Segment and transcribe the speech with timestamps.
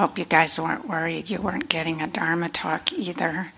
[0.00, 3.52] hope you guys weren't worried you weren't getting a Dharma talk either.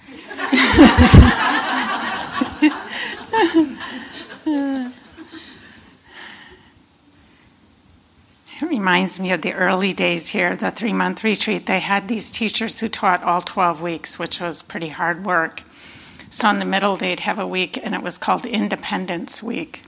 [8.61, 11.67] It reminds me of the early days here, the three month retreat.
[11.67, 15.63] They had these teachers who taught all 12 weeks, which was pretty hard work.
[16.31, 19.83] So in the middle, they'd have a week, and it was called Independence Week.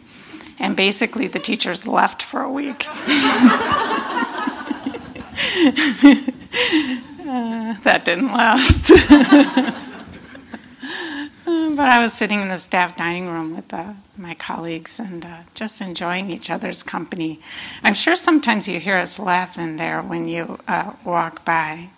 [0.61, 2.87] And basically, the teachers left for a week.
[6.55, 8.89] uh, that didn't last.
[11.45, 15.39] but I was sitting in the staff dining room with uh, my colleagues and uh,
[15.55, 17.41] just enjoying each other's company.
[17.83, 21.91] I'm sure sometimes you hear us laugh in there when you uh, walk by.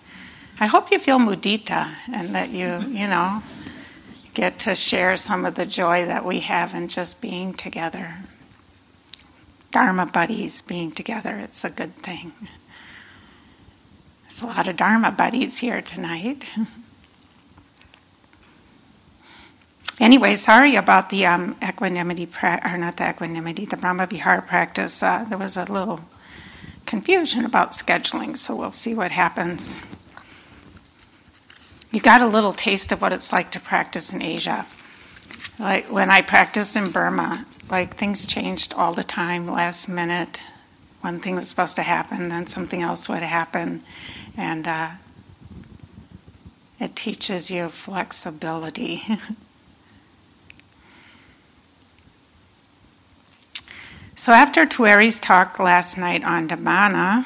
[0.58, 3.42] I hope you feel mudita and that you, you know,
[4.32, 8.16] get to share some of the joy that we have in just being together.
[9.70, 12.32] Dharma buddies being together, it's a good thing.
[14.42, 16.44] A lot of Dharma buddies here tonight.
[19.98, 25.02] Anyway, sorry about the um, equanimity, pra- or not the equanimity, the Brahma Vihara practice.
[25.02, 26.00] Uh, there was a little
[26.84, 29.74] confusion about scheduling, so we'll see what happens.
[31.90, 34.66] You got a little taste of what it's like to practice in Asia.
[35.58, 40.42] Like when I practiced in Burma, like things changed all the time, last minute.
[41.00, 43.84] One thing was supposed to happen, then something else would happen,
[44.36, 44.90] and uh,
[46.80, 49.02] it teaches you flexibility.
[54.18, 57.24] So after Tuere's talk last night on Dhamana,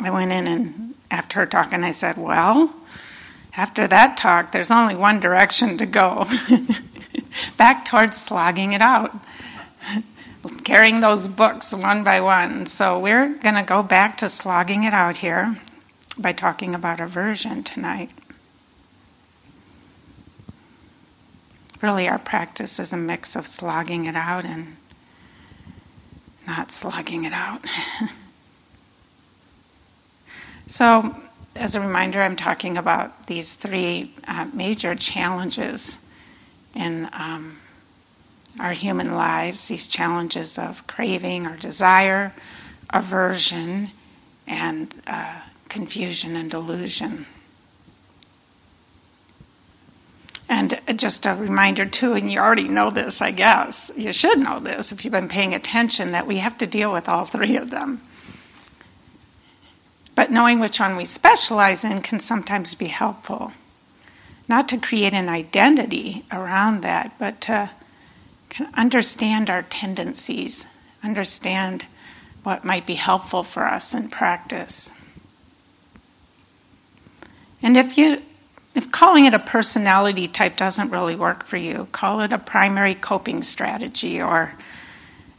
[0.00, 2.74] I went in and after her talk and I said, Well,
[3.56, 6.28] after that talk, there's only one direction to go.
[7.56, 9.16] Back towards slogging it out,
[10.64, 12.66] carrying those books one by one.
[12.66, 15.58] So we're going to go back to slogging it out here
[16.18, 18.10] by talking about aversion tonight.
[21.80, 24.76] Really, our practice is a mix of slogging it out and
[26.46, 27.64] not slugging it out.
[30.66, 31.14] so,
[31.54, 35.96] as a reminder, I'm talking about these three uh, major challenges
[36.74, 37.59] in um,
[38.58, 42.34] our human lives these challenges of craving or desire,
[42.90, 43.90] aversion,
[44.46, 47.26] and uh, confusion and delusion.
[50.48, 54.58] And just a reminder, too, and you already know this, I guess, you should know
[54.58, 57.70] this if you've been paying attention, that we have to deal with all three of
[57.70, 58.00] them.
[60.16, 63.52] But knowing which one we specialize in can sometimes be helpful.
[64.48, 67.70] Not to create an identity around that, but to
[68.74, 70.66] understand our tendencies,
[71.02, 71.86] understand
[72.42, 74.90] what might be helpful for us in practice.
[77.62, 78.22] And if you
[78.74, 82.94] if calling it a personality type doesn't really work for you, call it a primary
[82.94, 84.52] coping strategy or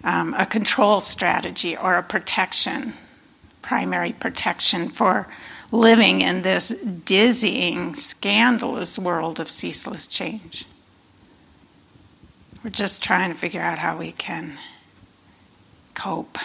[0.03, 2.93] um, a control strategy or a protection,
[3.61, 5.27] primary protection for
[5.71, 6.69] living in this
[7.05, 10.65] dizzying, scandalous world of ceaseless change.
[12.63, 14.59] We're just trying to figure out how we can
[15.95, 16.37] cope.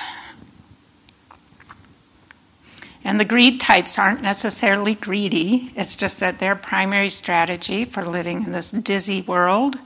[3.04, 8.42] And the greed types aren't necessarily greedy, it's just that their primary strategy for living
[8.44, 9.76] in this dizzy world,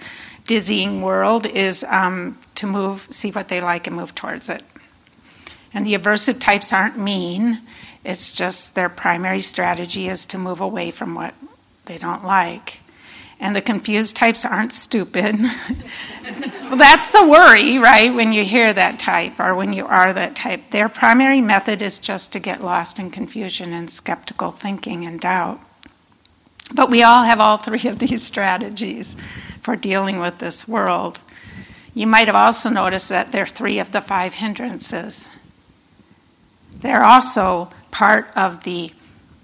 [0.46, 4.62] dizzying world, is um, to move, see what they like, and move towards it.
[5.74, 7.60] And the aversive types aren't mean,
[8.04, 11.34] it's just their primary strategy is to move away from what
[11.84, 12.78] they don't like.
[13.40, 15.40] And the confused types aren't stupid.
[15.40, 20.36] well, that's the worry, right, when you hear that type or when you are that
[20.36, 20.70] type.
[20.70, 25.58] Their primary method is just to get lost in confusion and skeptical thinking and doubt.
[26.72, 29.16] But we all have all three of these strategies
[29.62, 31.20] for dealing with this world.
[31.94, 35.28] You might have also noticed that they're three of the five hindrances.
[36.82, 38.92] They're also part of the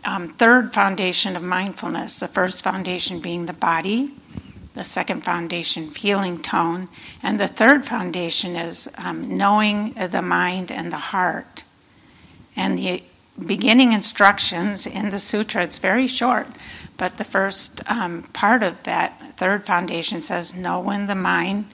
[0.07, 4.15] um, third foundation of mindfulness the first foundation being the body,
[4.75, 6.89] the second foundation, feeling tone,
[7.23, 11.65] and the third foundation is um, knowing the mind and the heart.
[12.55, 13.03] And the
[13.45, 16.47] beginning instructions in the sutra, it's very short,
[16.97, 21.67] but the first um, part of that third foundation says, Know when the mind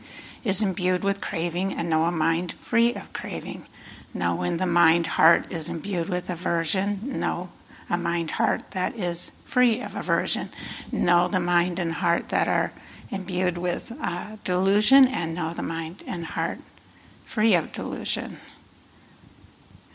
[0.43, 3.67] is imbued with craving and know a mind free of craving.
[4.15, 7.51] Know when the mind heart is imbued with aversion, know
[7.93, 10.51] a mind heart that is free of aversion.
[10.91, 12.73] Know the mind and heart that are
[13.11, 16.59] imbued with uh, delusion, and know the mind and heart
[17.27, 18.39] free of delusion.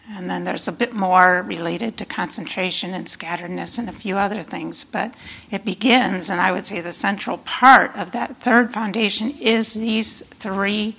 [0.10, 4.44] And then there's a bit more related to concentration and scatteredness and a few other
[4.44, 4.84] things.
[4.86, 5.14] But
[5.52, 10.22] it begins, and I would say the central part of that third foundation is these
[10.40, 10.96] three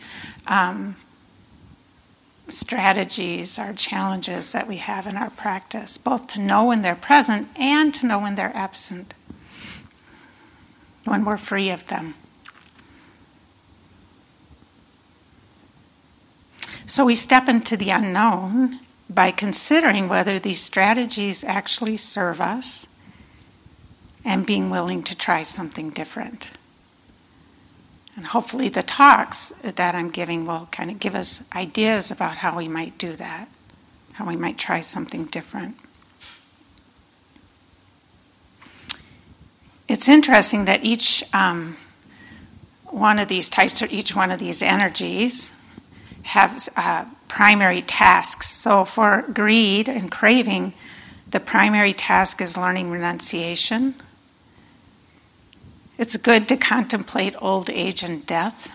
[0.49, 0.97] um,
[2.49, 7.49] strategies or challenges that we have in our practice, both to know when they're present
[7.57, 9.15] and to know when they're absent,
[11.05, 12.15] when we're free of them.
[16.87, 18.81] So we step into the unknown
[19.11, 22.87] by considering whether these strategies actually serve us
[24.25, 26.49] and being willing to try something different.
[28.19, 32.57] And hopefully, the talks that I'm giving will kind of give us ideas about how
[32.57, 33.49] we might do that,
[34.11, 35.77] how we might try something different.
[39.87, 41.77] It's interesting that each um,
[42.87, 45.53] one of these types or each one of these energies
[46.25, 48.51] have uh, primary tasks.
[48.51, 50.75] So for greed and craving,
[51.31, 53.95] the primary task is learning renunciation.
[55.99, 58.69] It's good to contemplate old age and death.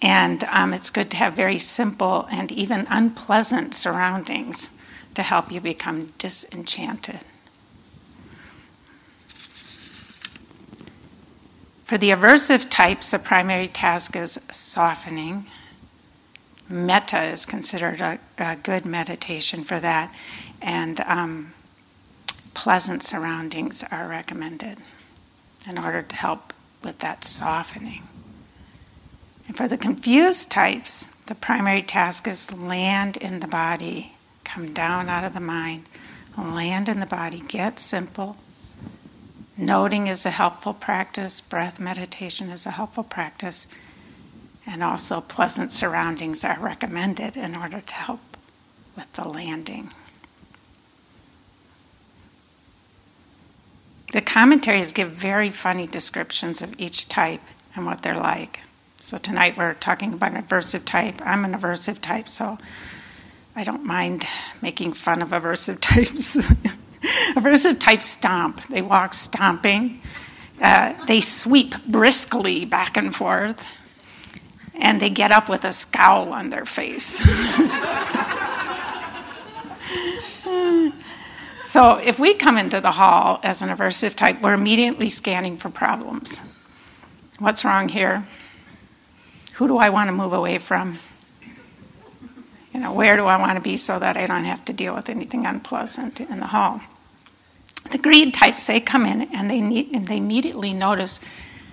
[0.00, 4.68] And um, it's good to have very simple and even unpleasant surroundings
[5.14, 7.20] to help you become disenchanted.
[11.86, 15.46] For the aversive types, the primary task is softening.
[16.68, 20.14] Metta is considered a, a good meditation for that,
[20.60, 21.54] and um,
[22.58, 24.78] pleasant surroundings are recommended
[25.64, 26.52] in order to help
[26.82, 28.02] with that softening.
[29.46, 35.08] And for the confused types, the primary task is land in the body, come down
[35.08, 35.86] out of the mind,
[36.36, 38.36] land in the body, get simple,
[39.60, 43.66] Noting is a helpful practice, breath meditation is a helpful practice,
[44.64, 48.20] and also pleasant surroundings are recommended in order to help
[48.94, 49.92] with the landing.
[54.12, 57.42] The commentaries give very funny descriptions of each type
[57.74, 58.60] and what they're like.
[59.00, 61.20] So tonight we're talking about an aversive type.
[61.22, 62.56] I'm an aversive type, so
[63.54, 64.26] I don't mind
[64.62, 66.36] making fun of aversive types.
[67.36, 68.66] Aversive type stomp.
[68.68, 70.00] They walk stomping.
[70.60, 73.62] Uh, they sweep briskly back and forth.
[74.74, 77.20] And they get up with a scowl on their face.
[81.68, 85.68] so if we come into the hall as an aversive type, we're immediately scanning for
[85.68, 86.40] problems.
[87.40, 88.26] What's wrong here?
[89.56, 90.98] Who do I want to move away from?
[92.72, 94.94] You know, where do I want to be so that I don't have to deal
[94.94, 96.80] with anything unpleasant in the hall?
[97.90, 101.20] The greed types, they come in and they, need, and they immediately notice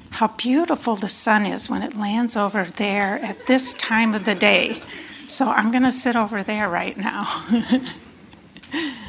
[0.09, 4.36] how beautiful the sun is when it lands over there at this time of the
[4.36, 4.83] day.
[5.30, 7.45] So I'm going to sit over there right now.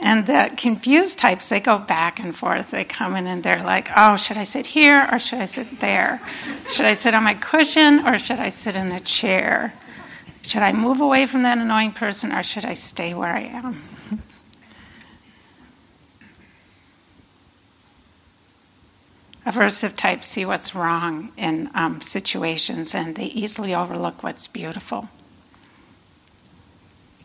[0.00, 2.70] and the confused types, they go back and forth.
[2.70, 5.80] They come in and they're like, oh, should I sit here or should I sit
[5.80, 6.20] there?
[6.70, 9.74] Should I sit on my cushion or should I sit in a chair?
[10.42, 13.82] Should I move away from that annoying person or should I stay where I am?
[19.44, 25.08] Aversive types see what's wrong in um, situations and they easily overlook what's beautiful.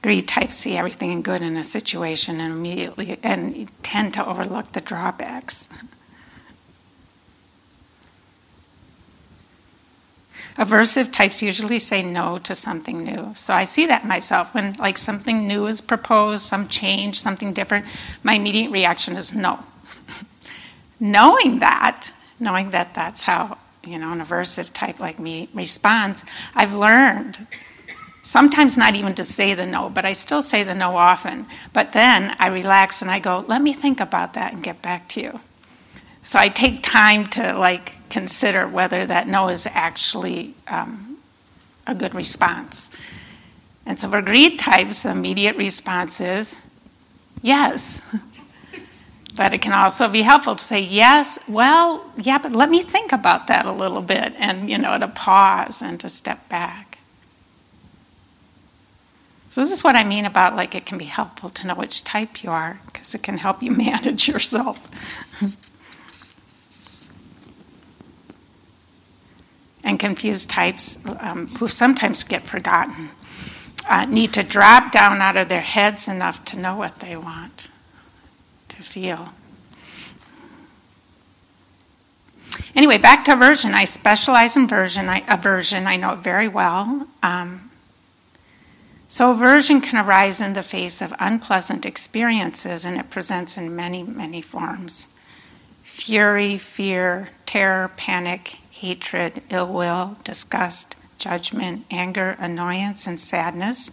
[0.04, 4.74] Greed types see everything in good in a situation and immediately and tend to overlook
[4.74, 5.70] the drawbacks.
[10.58, 13.34] Aversive types usually say no to something new.
[13.36, 17.86] So I see that myself when like something new is proposed, some change, something different,
[18.24, 19.58] my immediate reaction is no.
[21.00, 26.74] knowing that, knowing that that's how, you know, an aversive type like me responds, I've
[26.74, 27.48] learned
[28.24, 31.46] sometimes not even to say the no, but I still say the no often.
[31.74, 35.08] But then I relax and I go, let me think about that and get back
[35.10, 35.40] to you.
[36.24, 41.18] So I take time to like consider whether that no is actually um,
[41.86, 42.90] a good response.
[43.86, 46.56] And so for greed types, the immediate response is
[47.42, 48.02] yes.
[49.36, 53.12] but it can also be helpful to say yes, well, yeah, but let me think
[53.12, 56.93] about that a little bit and, you know, to pause and to step back.
[59.54, 62.04] So this is what I mean about like it can be helpful to know which
[62.04, 64.80] type you are because it can help you manage yourself.
[69.84, 73.12] and confused types um, who sometimes get forgotten
[73.88, 77.68] uh, need to drop down out of their heads enough to know what they want
[78.70, 79.34] to feel.
[82.76, 83.76] Anyway, back to aversion.
[83.76, 85.10] I specialize in aversion.
[85.10, 85.86] I, aversion.
[85.86, 87.08] I know it very well.
[87.22, 87.70] Um,
[89.14, 94.02] So, aversion can arise in the face of unpleasant experiences, and it presents in many,
[94.02, 95.06] many forms
[95.84, 103.92] fury, fear, terror, panic, hatred, ill will, disgust, judgment, anger, annoyance, and sadness,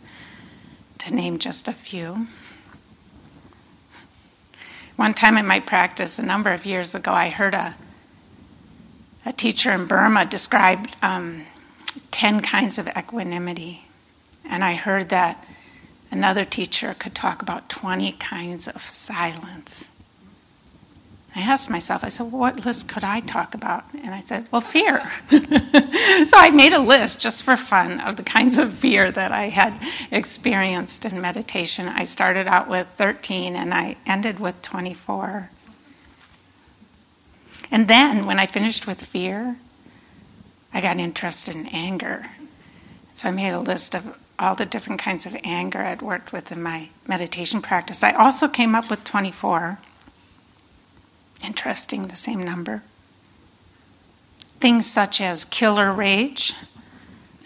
[1.01, 2.27] to name just a few.
[4.97, 7.75] One time in my practice, a number of years ago, I heard a,
[9.27, 11.45] a teacher in Burma describe um,
[12.11, 13.90] 10 kinds of equanimity.
[14.51, 15.47] And I heard that
[16.11, 19.91] another teacher could talk about 20 kinds of silence.
[21.37, 23.85] I asked myself, I said, well, what list could I talk about?
[23.95, 25.09] And I said, well, fear.
[25.31, 29.51] so I made a list just for fun of the kinds of fear that I
[29.51, 29.81] had
[30.11, 31.87] experienced in meditation.
[31.87, 35.49] I started out with 13 and I ended with 24.
[37.71, 39.57] And then when I finished with fear,
[40.73, 42.27] I got interested in anger.
[43.15, 46.51] So I made a list of all the different kinds of anger I'd worked with
[46.51, 48.03] in my meditation practice.
[48.03, 49.79] I also came up with 24.
[51.45, 52.83] Interesting, the same number.
[54.59, 56.55] Things such as killer rage,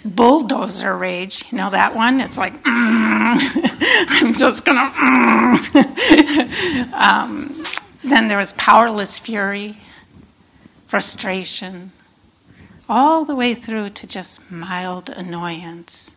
[0.04, 1.44] bulldozer rage.
[1.50, 2.20] You know that one?
[2.20, 2.64] It's like, mm,
[4.08, 4.90] I'm just gonna.
[4.90, 6.92] Mm.
[6.92, 7.64] um,
[8.04, 9.78] then there was powerless fury,
[10.86, 11.92] frustration,
[12.88, 16.13] all the way through to just mild annoyance.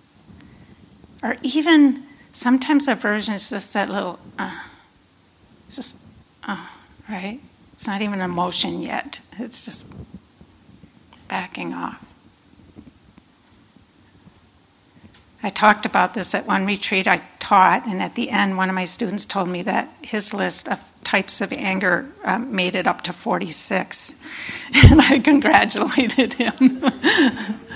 [1.24, 4.60] Or even sometimes aversion is just that little, uh,
[5.70, 5.96] just,
[6.44, 6.66] uh,
[7.10, 7.40] right?
[7.74, 9.84] It's not even emotion yet, it's just
[11.28, 12.04] backing off.
[15.44, 18.76] I talked about this at one retreat I taught, and at the end, one of
[18.76, 23.04] my students told me that his list of types of anger um, made it up
[23.04, 24.14] to 46.
[24.74, 26.84] And I congratulated him.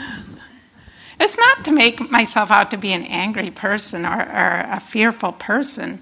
[1.21, 5.33] it's not to make myself out to be an angry person or, or a fearful
[5.33, 6.01] person,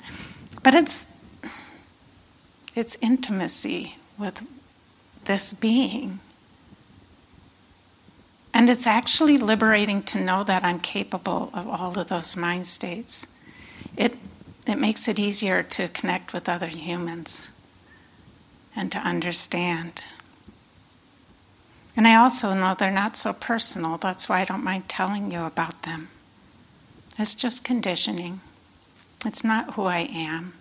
[0.64, 1.06] but it's
[2.76, 4.42] it's intimacy with
[5.26, 6.20] this being.
[8.54, 13.26] And it's actually liberating to know that I'm capable of all of those mind states.
[13.96, 14.18] It,
[14.66, 17.50] it makes it easier to connect with other humans
[18.76, 20.04] and to understand.
[22.00, 23.98] And I also know they're not so personal.
[23.98, 26.08] That's why I don't mind telling you about them.
[27.18, 28.40] It's just conditioning,
[29.26, 30.54] it's not who I am.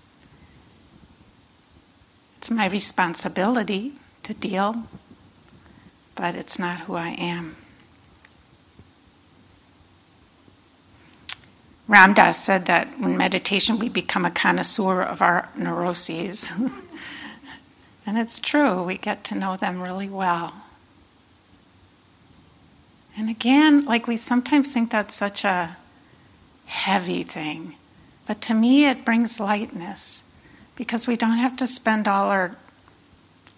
[2.39, 3.93] It's my responsibility
[4.25, 4.83] to deal,
[6.17, 7.57] but it's not who I am.
[11.87, 16.51] Ram Dass said that in meditation we become a connoisseur of our neuroses.
[18.07, 20.65] and it's true, we get to know them really well.
[23.19, 25.77] And again, like we sometimes think that's such a
[26.67, 27.75] heavy thing,
[28.29, 30.23] but to me it brings lightness
[30.77, 32.55] because we don't have to spend all our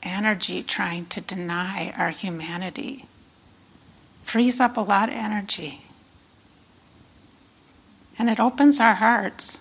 [0.03, 3.05] energy trying to deny our humanity.
[4.25, 5.85] Frees up a lot of energy.
[8.19, 9.59] And it opens our hearts.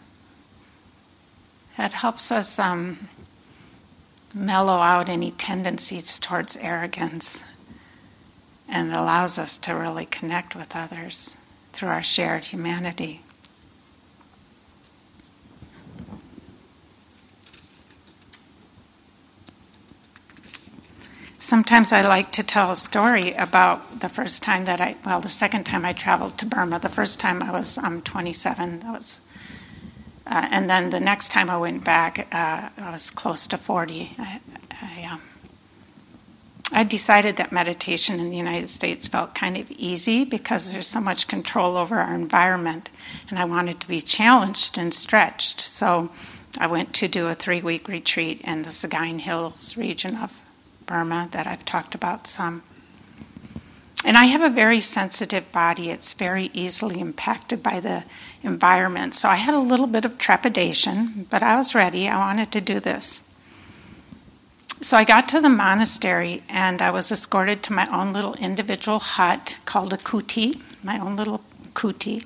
[1.78, 3.10] It helps us um,
[4.34, 7.44] mellow out any tendencies towards arrogance
[8.70, 11.36] and allows us to really connect with others
[11.74, 13.22] through our shared humanity.
[21.40, 25.30] Sometimes I like to tell a story about the first time that I, well, the
[25.30, 26.78] second time I traveled to Burma.
[26.80, 28.82] The first time I was um, 27.
[28.82, 29.20] That was,
[30.28, 34.16] uh, and then the next time I went back, uh, I was close to 40.
[34.20, 34.40] I,
[34.80, 35.22] I, um,
[36.72, 41.02] I decided that meditation in the United States felt kind of easy because there's so
[41.02, 42.90] much control over our environment,
[43.30, 45.62] and I wanted to be challenged and stretched.
[45.62, 46.10] So
[46.60, 50.32] I went to do a three week retreat in the Sagaing Hills region of
[50.86, 52.62] Burma that I've talked about some.
[54.06, 55.90] And I have a very sensitive body.
[55.90, 58.04] It's very easily impacted by the
[58.44, 59.14] environment.
[59.14, 62.08] So I had a little bit of trepidation, but I was ready.
[62.08, 63.22] I wanted to do this.
[64.82, 69.00] So I got to the monastery and I was escorted to my own little individual
[69.00, 71.42] hut called a kuti, my own little
[71.74, 72.26] kuti.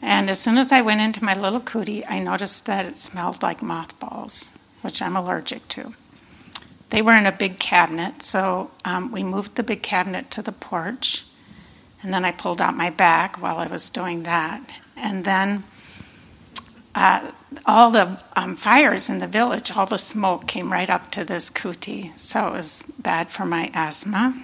[0.00, 3.42] And as soon as I went into my little kuti, I noticed that it smelled
[3.42, 4.50] like mothballs,
[4.80, 5.94] which I'm allergic to.
[6.88, 10.52] They were in a big cabinet, so um, we moved the big cabinet to the
[10.52, 11.24] porch.
[12.02, 14.62] And then I pulled out my bag while I was doing that.
[14.96, 15.64] And then
[16.94, 17.30] uh,
[17.64, 21.50] all the um, fires in the village, all the smoke came right up to this
[21.50, 22.18] kuti.
[22.18, 24.42] So it was bad for my asthma.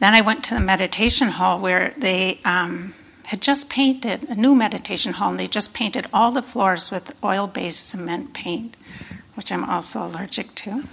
[0.00, 4.54] Then I went to the meditation hall where they um, had just painted a new
[4.54, 8.76] meditation hall, and they just painted all the floors with oil based cement paint,
[9.34, 10.84] which I'm also allergic to.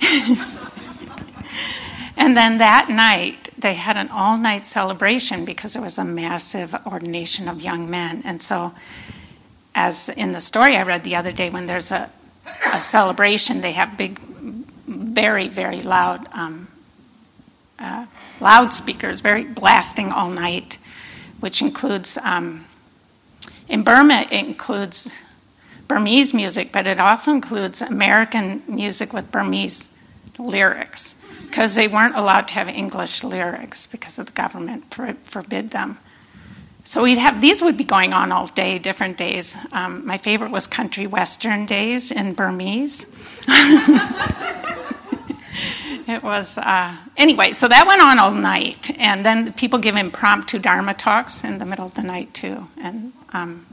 [2.16, 6.74] and then that night, they had an all night celebration because there was a massive
[6.86, 8.22] ordination of young men.
[8.24, 8.72] And so,
[9.74, 12.10] as in the story I read the other day, when there's a,
[12.72, 14.18] a celebration, they have big,
[14.86, 16.68] very, very loud um,
[17.78, 18.06] uh,
[18.40, 20.78] loudspeakers, very blasting all night,
[21.40, 22.66] which includes, um,
[23.68, 25.08] in Burma, it includes
[25.88, 29.88] Burmese music, but it also includes American music with Burmese
[30.38, 35.98] lyrics because they weren't allowed to have English lyrics because of the government forbid them.
[36.90, 39.54] So we'd have these would be going on all day, different days.
[39.70, 43.06] Um, my favorite was country western days in Burmese.
[46.08, 47.52] it was uh, anyway.
[47.52, 51.64] So that went on all night, and then people give impromptu dharma talks in the
[51.64, 52.66] middle of the night too.
[52.78, 53.64] And um,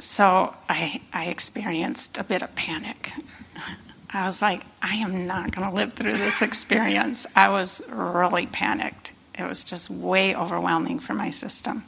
[0.00, 3.12] so I, I experienced a bit of panic.
[4.10, 7.26] I was like, I am not going to live through this experience.
[7.36, 9.12] I was really panicked.
[9.38, 11.84] It was just way overwhelming for my system.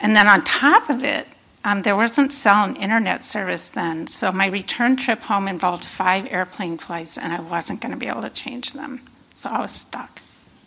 [0.00, 1.26] And then on top of it,
[1.64, 6.26] um, there wasn't cell and internet service then, so my return trip home involved five
[6.30, 9.00] airplane flights, and I wasn't going to be able to change them.
[9.34, 10.20] So I was stuck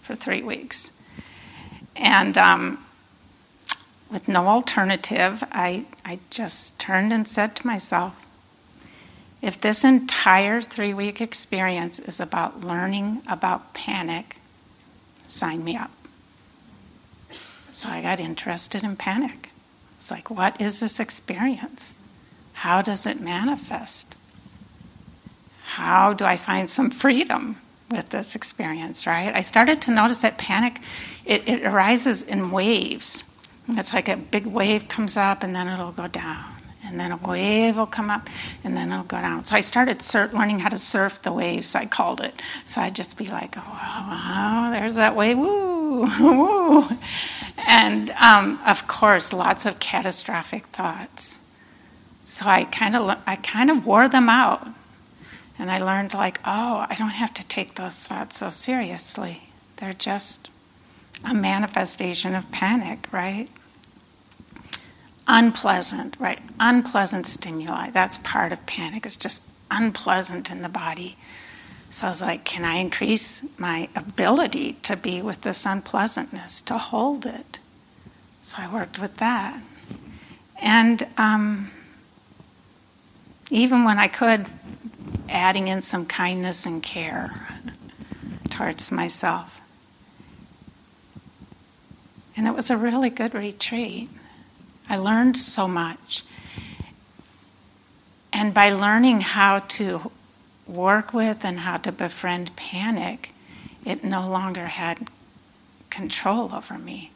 [0.04, 0.92] for three weeks.
[1.96, 2.86] And um,
[4.12, 8.14] with no alternative, I, I just turned and said to myself,
[9.42, 14.39] if this entire three week experience is about learning about panic,
[15.30, 15.92] sign me up.
[17.74, 19.50] So I got interested in panic.
[19.98, 21.94] It's like, what is this experience?
[22.54, 24.16] How does it manifest?
[25.64, 27.58] How do I find some freedom
[27.90, 29.34] with this experience, right?
[29.34, 30.80] I started to notice that panic,
[31.26, 33.24] it, it arises in waves.
[33.70, 36.59] It's like a big wave comes up and then it'll go down.
[36.90, 38.28] And then a wave will come up
[38.64, 39.46] and then it'll go down.
[39.46, 42.34] So I started learning how to surf the waves, I called it.
[42.66, 46.90] So I'd just be like, oh, wow, there's that wave, woo, woo.
[47.58, 51.38] And um, of course, lots of catastrophic thoughts.
[52.26, 54.68] So I kind of I kind of wore them out.
[55.60, 59.44] And I learned like, oh, I don't have to take those thoughts so seriously.
[59.78, 60.50] They're just
[61.24, 63.50] a manifestation of panic, right?
[65.30, 66.42] Unpleasant, right?
[66.60, 67.92] Unpleasant stimuli.
[67.92, 69.06] That's part of panic.
[69.06, 71.16] It's just unpleasant in the body.
[71.92, 76.78] So I was like, can I increase my ability to be with this unpleasantness, to
[76.78, 77.60] hold it?
[78.42, 79.62] So I worked with that.
[80.58, 81.72] And um,
[83.52, 84.48] even when I could,
[85.30, 87.48] adding in some kindness and care
[88.50, 89.54] towards myself.
[92.36, 94.10] And it was a really good retreat.
[94.90, 96.24] I learned so much.
[98.34, 100.12] And by learning how to
[100.68, 103.32] work with and how to befriend panic,
[103.86, 105.10] it no longer had
[105.90, 107.12] control over me.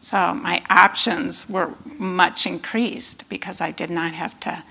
[0.00, 4.62] So my options were much increased because I did not have to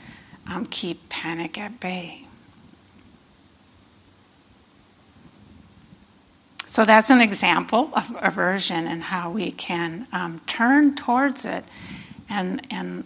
[0.48, 2.24] um, keep panic at bay.
[6.75, 11.63] So that's an example of aversion and how we can um, turn towards it
[12.27, 13.05] and, and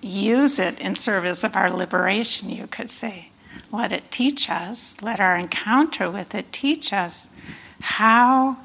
[0.00, 3.30] use it in service of our liberation, you could say.
[3.72, 7.26] Let it teach us, let our encounter with it teach us
[7.80, 8.58] how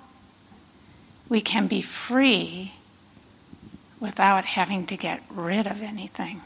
[1.27, 2.73] we can be free
[3.99, 6.43] without having to get rid of anything.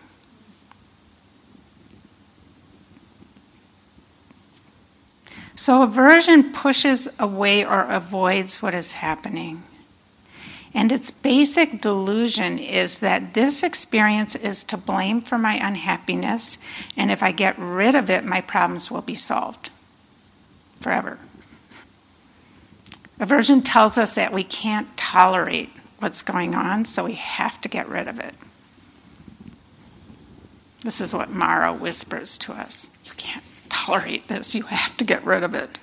[5.64, 9.64] So aversion pushes away or avoids what is happening.
[10.74, 16.58] And its basic delusion is that this experience is to blame for my unhappiness,
[16.98, 19.70] and if I get rid of it, my problems will be solved
[20.82, 21.18] forever.
[23.22, 27.88] Aversion tells us that we can't tolerate what's going on, so we have to get
[27.88, 28.36] rid of it.
[30.82, 32.90] This is what Mara whispers to us.
[33.06, 33.46] You can't
[33.84, 34.56] tolerate this.
[34.56, 35.80] You have to get rid of it.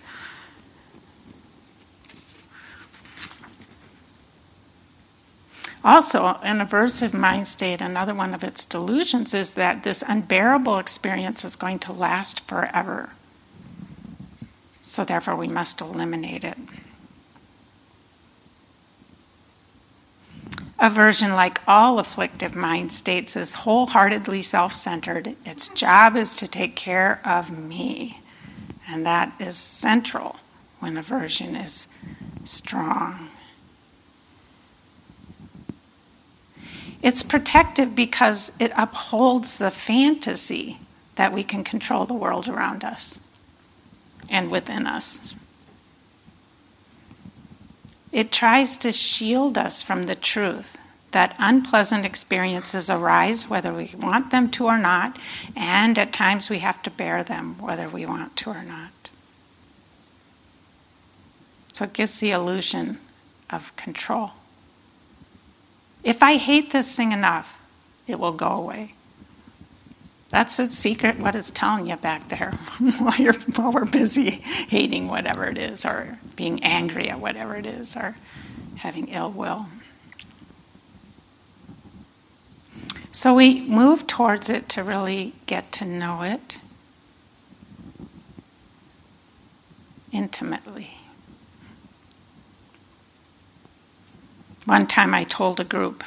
[5.82, 11.42] Also, an aversive mind state, another one of its delusions, is that this unbearable experience
[11.42, 13.10] is going to last forever.
[14.82, 16.58] So, therefore, we must eliminate it.
[20.80, 25.36] Aversion, like all afflictive mind states, is wholeheartedly self centered.
[25.44, 28.18] Its job is to take care of me.
[28.88, 30.36] And that is central
[30.78, 31.86] when aversion is
[32.44, 33.28] strong.
[37.02, 40.78] It's protective because it upholds the fantasy
[41.16, 43.20] that we can control the world around us
[44.30, 45.34] and within us.
[48.12, 50.76] It tries to shield us from the truth
[51.12, 55.18] that unpleasant experiences arise whether we want them to or not,
[55.56, 59.10] and at times we have to bear them whether we want to or not.
[61.72, 62.98] So it gives the illusion
[63.48, 64.30] of control.
[66.02, 67.48] If I hate this thing enough,
[68.06, 68.94] it will go away.
[70.30, 72.52] That's the secret, what it's telling you back there
[72.98, 77.66] while, you're, while we're busy hating whatever it is, or being angry at whatever it
[77.66, 78.16] is, or
[78.76, 79.66] having ill will.
[83.12, 86.58] So we move towards it to really get to know it
[90.12, 90.92] intimately.
[94.64, 96.04] One time I told a group,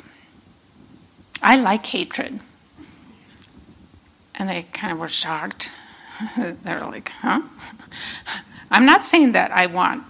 [1.42, 2.40] I like hatred.
[4.36, 5.72] And they kind of were shocked.
[6.38, 7.42] They're like, huh?
[8.72, 10.04] I'm not saying that I want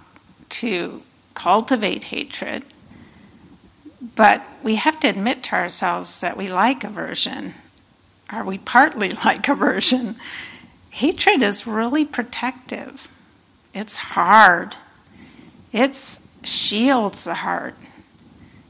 [0.49, 1.01] to
[1.33, 2.63] cultivate hatred,
[4.15, 7.55] but we have to admit to ourselves that we like aversion,
[8.31, 10.17] or we partly like aversion.
[10.89, 13.07] Hatred is really protective,
[13.73, 14.75] it's hard,
[15.71, 17.75] it shields the heart.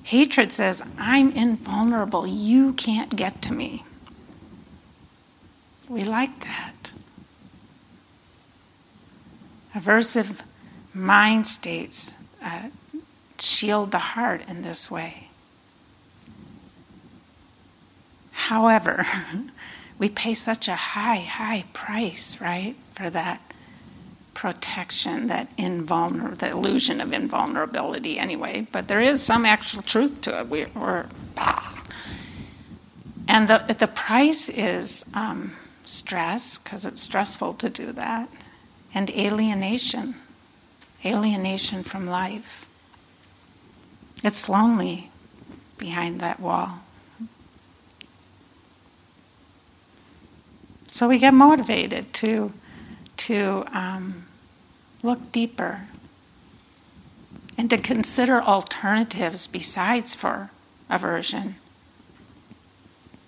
[0.04, 2.28] Hatred says, I'm invulnerable.
[2.28, 3.86] You can't get to me.
[5.94, 6.92] We like that.
[9.76, 10.40] Aversive
[10.92, 12.70] mind states uh,
[13.38, 15.30] shield the heart in this way.
[18.32, 19.06] However,
[20.00, 23.54] we pay such a high, high price, right, for that
[24.34, 28.66] protection, that invulnerable, the illusion of invulnerability, anyway.
[28.72, 30.50] But there is some actual truth to it.
[30.50, 31.06] We, are
[33.28, 38.30] and the the price is um, stress because it's stressful to do that,
[38.94, 40.16] and alienation,
[41.06, 42.66] alienation from life.
[44.24, 45.12] It's lonely
[45.78, 46.80] behind that wall.
[50.88, 52.54] So we get motivated to
[53.16, 54.26] to um,
[55.02, 55.88] look deeper
[57.58, 60.50] and to consider alternatives besides for
[60.90, 61.56] aversion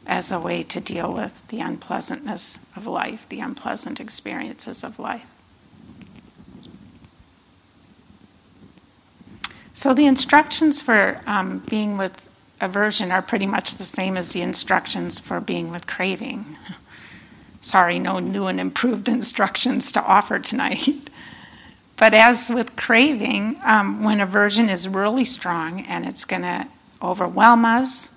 [0.05, 5.25] as a way to deal with the unpleasantness of life, the unpleasant experiences of life.
[9.73, 12.21] So, the instructions for um, being with
[12.61, 16.57] aversion are pretty much the same as the instructions for being with craving.
[17.61, 21.09] Sorry, no new and improved instructions to offer tonight.
[21.97, 26.67] But as with craving, um, when aversion is really strong and it's going to
[27.01, 28.09] overwhelm us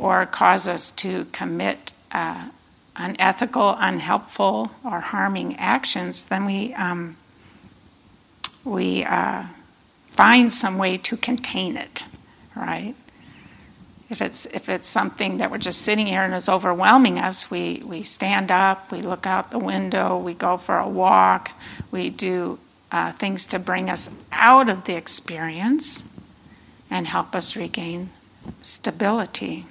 [0.00, 2.48] or cause us to commit uh,
[2.96, 7.16] unethical, unhelpful, or harming actions, then we um,
[8.64, 9.44] we uh,
[10.12, 12.04] find some way to contain it,
[12.56, 12.94] right?
[14.08, 17.82] If it's if it's something that we're just sitting here and is overwhelming us, we
[17.84, 21.50] we stand up, we look out the window, we go for a walk,
[21.90, 22.58] we do
[22.90, 26.02] uh, things to bring us out of the experience
[26.90, 28.08] and help us regain
[28.62, 29.66] stability.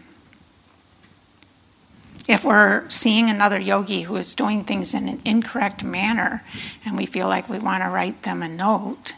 [2.29, 6.43] If we're seeing another yogi who is doing things in an incorrect manner
[6.85, 9.15] and we feel like we want to write them a note,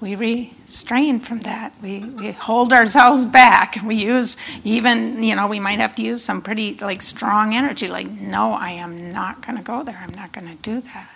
[0.00, 1.72] we restrain from that.
[1.80, 3.78] We, we hold ourselves back.
[3.84, 7.86] We use even, you know, we might have to use some pretty like strong energy,
[7.86, 10.00] like, no, I am not going to go there.
[10.02, 11.10] I'm not going to do that.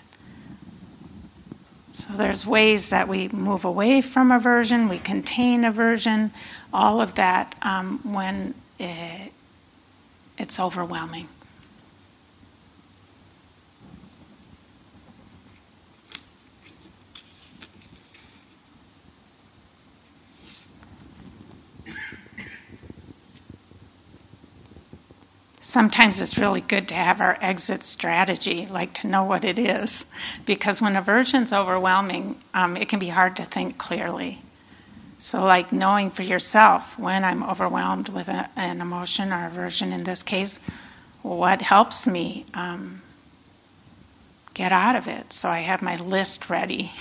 [1.92, 6.32] So there's ways that we move away from aversion, we contain aversion,
[6.72, 9.32] all of that um, when it,
[10.38, 11.28] it's overwhelming.
[25.74, 30.06] sometimes it's really good to have our exit strategy, like to know what it is.
[30.46, 34.40] Because when aversion's overwhelming, um, it can be hard to think clearly.
[35.24, 40.04] So, like knowing for yourself when I'm overwhelmed with a, an emotion or aversion in
[40.04, 40.58] this case,
[41.22, 43.00] what helps me um,
[44.52, 45.32] get out of it.
[45.32, 46.92] So, I have my list ready.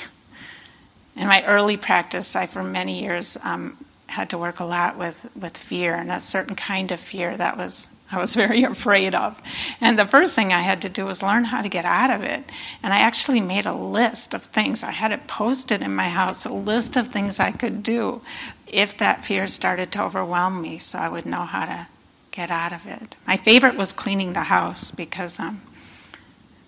[1.18, 5.18] In my early practice, I, for many years, um, had to work a lot with,
[5.36, 9.38] with fear and a certain kind of fear that was I was very afraid of.
[9.82, 12.22] And the first thing I had to do was learn how to get out of
[12.22, 12.44] it.
[12.82, 14.84] And I actually made a list of things.
[14.84, 18.22] I had it posted in my house, a list of things I could do
[18.68, 21.88] if that fear started to overwhelm me so I would know how to
[22.32, 23.16] get out of it.
[23.28, 25.62] My favorite was cleaning the house because um,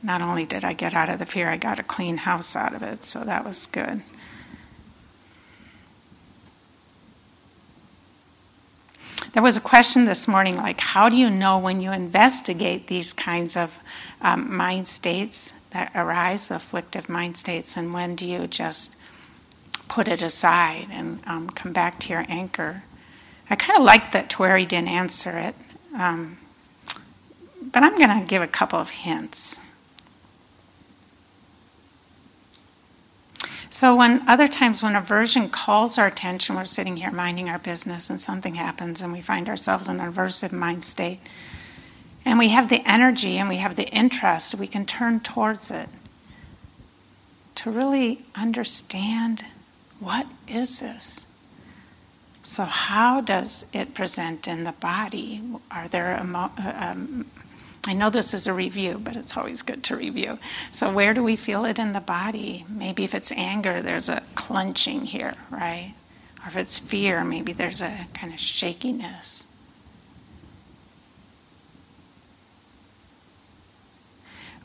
[0.04, 2.76] not only did I get out of the fear, I got a clean house out
[2.76, 4.04] of it, so that was good.
[9.34, 13.14] There was a question this morning like, how do you know when you investigate these
[13.14, 13.72] kinds of
[14.22, 18.96] um, mind states that arise, afflictive mind states, and when do you just
[19.88, 22.84] put it aside and um, come back to your anchor?
[23.50, 25.56] I kind of like that Tuere didn't answer it,
[25.96, 26.38] um,
[27.62, 29.60] but I'm going to give a couple of hints.
[33.76, 38.10] So when other times when aversion calls our attention, we're sitting here minding our business
[38.10, 41.20] and something happens and we find ourselves in an aversive mind state.
[42.24, 45.90] And we have the energy and we have the interest, we can turn towards it
[47.56, 49.44] to really understand
[50.00, 51.26] what is this?
[52.44, 55.42] So, how does it present in the body?
[55.70, 57.30] Are there uh, um,
[57.88, 60.40] I know this is a review, but it's always good to review.
[60.72, 62.66] So, where do we feel it in the body?
[62.68, 65.94] Maybe if it's anger, there's a clenching here, right?
[66.44, 69.46] Or if it's fear, maybe there's a kind of shakiness.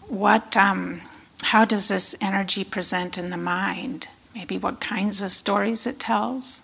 [0.08, 1.02] What, um,
[1.42, 4.08] how does this energy present in the mind?
[4.34, 6.62] Maybe what kinds of stories it tells?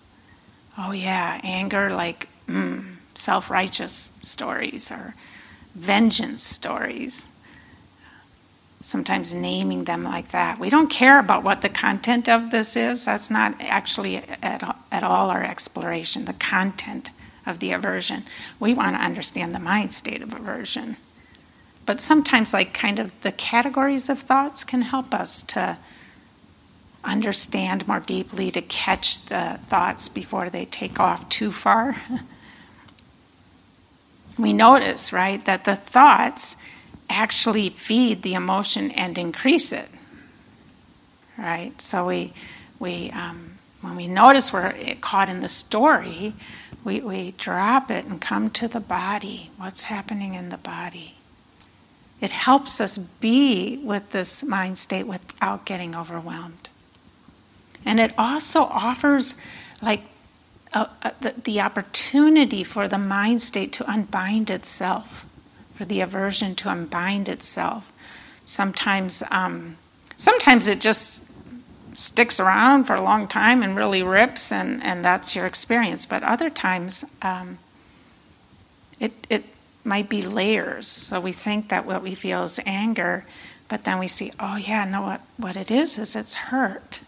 [0.77, 5.13] Oh, yeah, anger, like mm, self righteous stories, or
[5.77, 7.27] vengeance stories.
[8.83, 10.59] Sometimes naming them like that.
[10.59, 13.05] We don't care about what the content of this is.
[13.05, 17.09] That's not actually at, at all our exploration, the content
[17.45, 18.25] of the aversion.
[18.59, 20.97] We want to understand the mind state of aversion.
[21.85, 25.77] But sometimes, like, kind of the categories of thoughts can help us to
[27.03, 32.01] understand more deeply, to catch the thoughts before they take off too far.
[34.37, 36.55] we notice, right, that the thoughts
[37.09, 39.89] actually feed the emotion and increase it.
[41.37, 41.79] Right?
[41.81, 42.33] So we,
[42.79, 46.33] we um, when we notice we're caught in the story,
[46.83, 49.51] we, we drop it and come to the body.
[49.57, 51.15] What's happening in the body?
[52.19, 56.69] It helps us be with this mind state without getting overwhelmed.
[57.85, 59.35] And it also offers
[59.81, 60.01] like
[60.73, 65.25] uh, uh, the, the opportunity for the mind state to unbind itself,
[65.75, 67.91] for the aversion to unbind itself.
[68.45, 69.77] Sometimes, um,
[70.17, 71.23] sometimes it just
[71.95, 76.05] sticks around for a long time and really rips, and, and that's your experience.
[76.05, 77.57] But other times, um,
[78.99, 79.45] it, it
[79.83, 80.87] might be layers.
[80.87, 83.25] So we think that what we feel is anger,
[83.67, 86.99] but then we see, oh, yeah, no, what, what it is is it's hurt.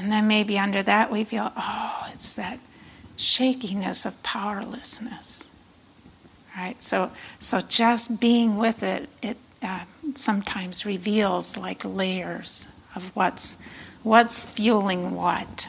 [0.00, 2.58] And then maybe under that we feel, oh, it's that
[3.16, 5.46] shakiness of powerlessness.
[6.56, 6.82] Right?
[6.82, 9.80] So, so just being with it, it uh,
[10.14, 13.58] sometimes reveals like layers of what's
[14.02, 15.68] what's fueling what.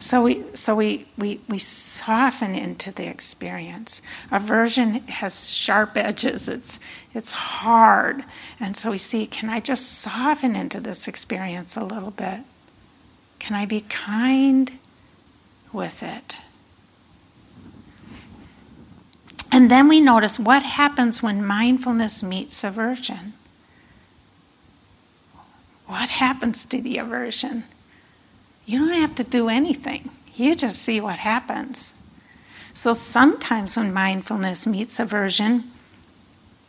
[0.00, 4.00] So we so we, we, we soften into the experience.
[4.30, 6.48] Aversion has sharp edges.
[6.48, 6.78] It's
[7.12, 8.24] it's hard.
[8.58, 12.40] And so we see, can I just soften into this experience a little bit?
[13.38, 14.72] Can I be kind
[15.72, 16.38] with it?
[19.52, 23.34] And then we notice what happens when mindfulness meets aversion.
[25.86, 27.64] What happens to the aversion?
[28.70, 31.92] You don't have to do anything, you just see what happens.
[32.72, 35.72] So sometimes when mindfulness meets aversion,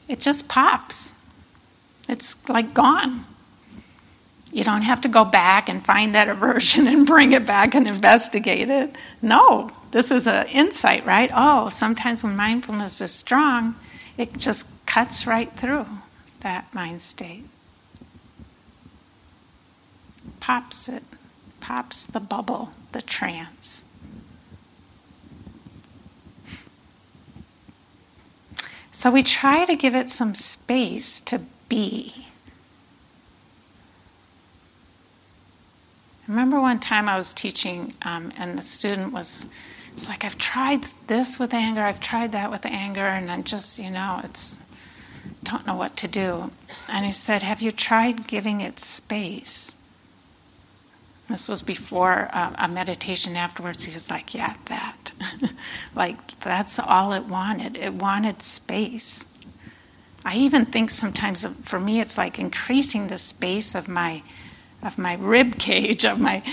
[0.07, 1.11] it just pops.
[2.09, 3.23] It's like gone.
[4.51, 7.87] You don't have to go back and find that aversion and bring it back and
[7.87, 8.95] investigate it.
[9.21, 11.29] No, this is an insight, right?
[11.31, 13.75] Oh, sometimes when mindfulness is strong,
[14.17, 15.85] it just cuts right through
[16.39, 17.45] that mind state.
[20.39, 21.03] Pops it
[21.61, 23.83] pops the bubble, the trance.
[28.91, 32.27] So we try to give it some space to be.
[36.27, 39.45] I remember one time I was teaching, um, and the student was,
[39.93, 43.79] it's like, I've tried this with anger, I've tried that with anger, and I'm just,
[43.79, 44.57] you know, it's,
[45.43, 46.51] don't know what to do.
[46.87, 49.75] And he said, Have you tried giving it space?
[51.31, 53.83] This was before uh, a meditation afterwards.
[53.83, 55.11] He was like, Yeah, that.
[55.95, 57.77] like, that's all it wanted.
[57.77, 59.25] It wanted space.
[60.23, 64.21] I even think sometimes for me it's like increasing the space of my
[64.83, 66.43] of my rib cage of my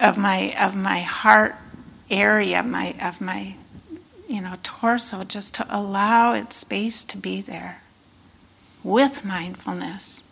[0.00, 1.56] of my of my heart
[2.10, 3.54] area my of my
[4.28, 7.82] you know torso just to allow its space to be there
[8.84, 10.22] with mindfulness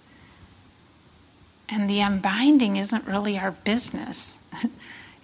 [1.69, 4.37] and the unbinding isn't really our business.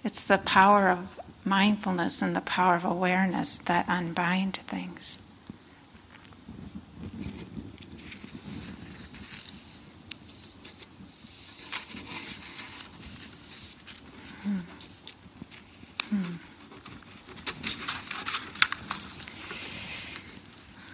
[0.03, 5.19] It's the power of mindfulness and the power of awareness that unbind things.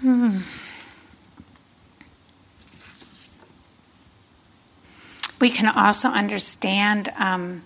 [0.02, 0.42] Hmm.
[5.48, 7.64] We can also understand um,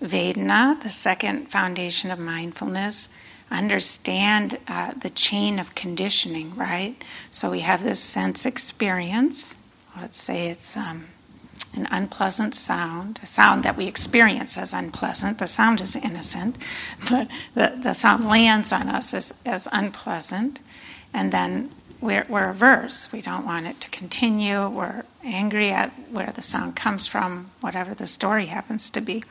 [0.00, 3.08] Vedana, the second foundation of mindfulness,
[3.50, 6.94] understand uh, the chain of conditioning, right?
[7.32, 9.56] So we have this sense experience.
[9.96, 11.06] Let's say it's um,
[11.72, 15.40] an unpleasant sound, a sound that we experience as unpleasant.
[15.40, 16.56] The sound is innocent,
[17.10, 20.60] but the, the sound lands on us as, as unpleasant.
[21.12, 21.72] And then
[22.04, 23.10] we're, we're averse.
[23.12, 24.68] We don't want it to continue.
[24.68, 29.24] We're angry at where the sound comes from, whatever the story happens to be.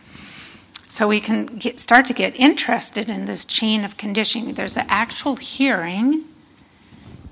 [0.87, 4.55] So we can get, start to get interested in this chain of conditioning.
[4.55, 6.25] There's an actual hearing,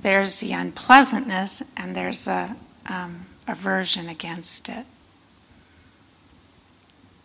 [0.03, 4.85] there's the unpleasantness, and there's a um, aversion against it.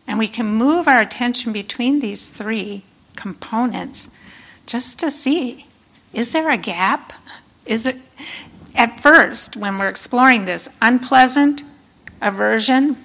[0.06, 4.08] And we can move our attention between these three components
[4.64, 5.66] just to see
[6.16, 7.12] is there a gap?
[7.66, 7.96] Is it,
[8.74, 11.64] at first, when we're exploring this, unpleasant,
[12.22, 12.96] aversion,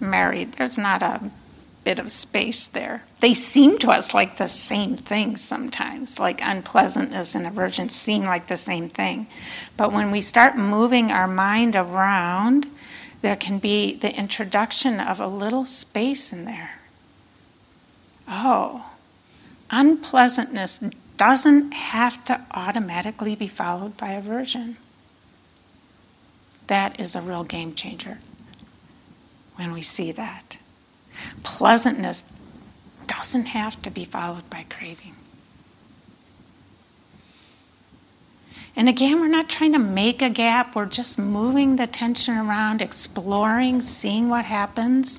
[0.00, 0.54] married?
[0.54, 1.30] There's not a
[1.84, 3.02] bit of space there.
[3.20, 8.46] They seem to us like the same thing sometimes, like unpleasantness and aversion seem like
[8.46, 9.26] the same thing.
[9.76, 12.66] But when we start moving our mind around,
[13.22, 16.70] there can be the introduction of a little space in there.
[18.28, 18.84] Oh,
[19.70, 20.80] unpleasantness
[21.18, 24.78] doesn't have to automatically be followed by aversion.
[26.68, 28.18] That is a real game changer
[29.56, 30.56] when we see that.
[31.42, 32.22] Pleasantness
[33.06, 35.14] doesn't have to be followed by craving.
[38.76, 42.80] And again, we're not trying to make a gap, we're just moving the tension around,
[42.80, 45.18] exploring, seeing what happens.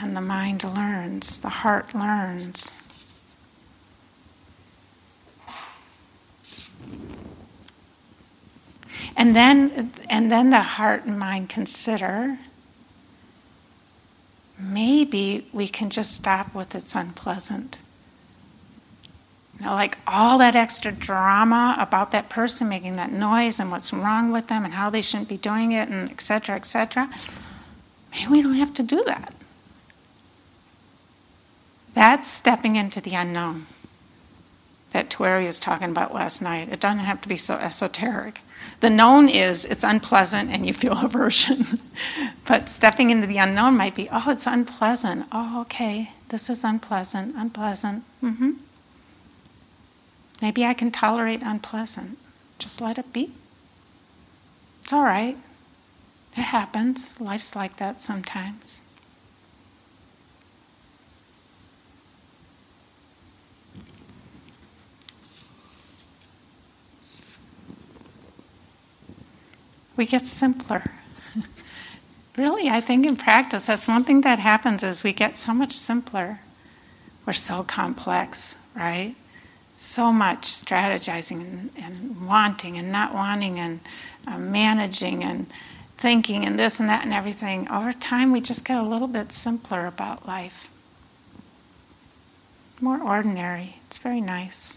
[0.00, 2.74] And the mind learns, the heart learns.
[9.16, 12.38] And then, and then the heart and mind consider
[14.58, 17.78] maybe we can just stop with it's unpleasant.
[19.58, 23.92] You know, like all that extra drama about that person making that noise and what's
[23.92, 26.56] wrong with them and how they shouldn't be doing it and etc.
[26.56, 27.08] etc.
[28.10, 29.33] Maybe we don't have to do that.
[31.94, 33.66] That's stepping into the unknown
[34.94, 36.68] that Tuere was talking about last night.
[36.68, 38.40] It doesn't have to be so esoteric.
[38.78, 41.80] The known is it's unpleasant and you feel aversion.
[42.46, 45.26] but stepping into the unknown might be, oh, it's unpleasant.
[45.32, 48.04] Oh, okay, this is unpleasant, unpleasant.
[48.22, 48.52] Mm-hmm.
[50.40, 52.16] Maybe I can tolerate unpleasant.
[52.60, 53.32] Just let it be.
[54.84, 55.36] It's all right.
[56.36, 57.20] It happens.
[57.20, 58.80] Life's like that sometimes.
[69.96, 70.82] We get simpler.
[72.36, 75.72] really, I think in practice, that's one thing that happens is we get so much
[75.72, 76.40] simpler.
[77.26, 79.14] We're so complex, right?
[79.78, 83.80] So much strategizing and, and wanting and not wanting and
[84.26, 85.46] uh, managing and
[85.98, 87.68] thinking and this and that and everything.
[87.70, 90.68] Over time, we just get a little bit simpler about life.
[92.80, 93.76] More ordinary.
[93.86, 94.76] It's very nice.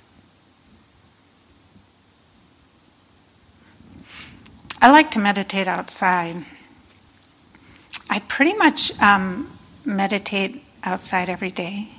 [4.82, 6.46] I like to meditate outside.
[8.10, 11.90] I pretty much um, meditate outside every day,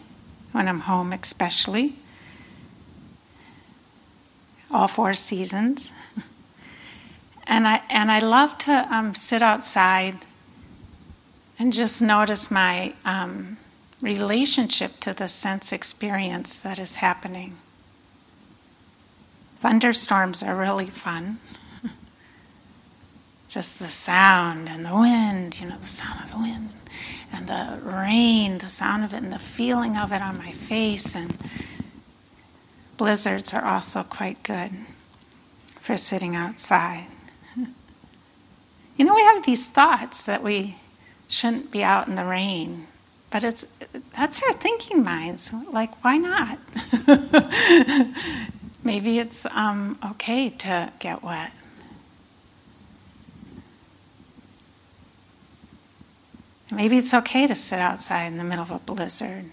[0.53, 1.97] when I'm home, especially.
[4.71, 5.93] All four seasons.
[7.49, 10.19] And I, and I love to um, sit outside
[11.59, 13.57] and just notice my um,
[14.03, 17.57] relationship to the sense experience that is happening.
[19.61, 21.41] Thunderstorms are really fun.
[23.49, 26.71] Just the sound and the wind, you know, the sound of the wind
[27.33, 31.15] and the rain, the sound of it and the feeling of it on my face.
[31.17, 31.37] And
[32.99, 34.73] blizzards are also quite good
[35.81, 37.07] for sitting outside.
[38.97, 40.75] You know, we have these thoughts that we
[41.29, 42.89] shouldn't be out in the rain,
[43.31, 43.65] but it's
[44.13, 45.53] that's our thinking minds.
[45.71, 46.59] Like, why not?
[48.83, 51.53] Maybe it's um, okay to get wet.
[56.71, 59.47] Maybe it's okay to sit outside in the middle of a blizzard.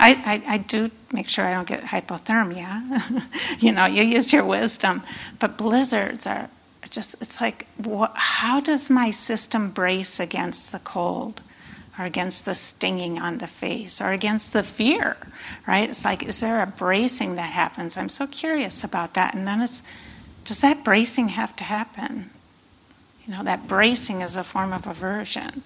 [0.00, 3.24] I, I, I do make sure I don't get hypothermia.
[3.60, 5.02] you know, you use your wisdom.
[5.38, 6.50] But blizzards are
[6.90, 11.40] just, it's like, what, how does my system brace against the cold?
[11.96, 15.16] Or against the stinging on the face, or against the fear,
[15.64, 15.88] right?
[15.88, 17.96] It's like, is there a bracing that happens?
[17.96, 19.32] I'm so curious about that.
[19.32, 19.80] And then it's,
[20.44, 22.30] does that bracing have to happen?
[23.24, 25.62] You know, that bracing is a form of aversion.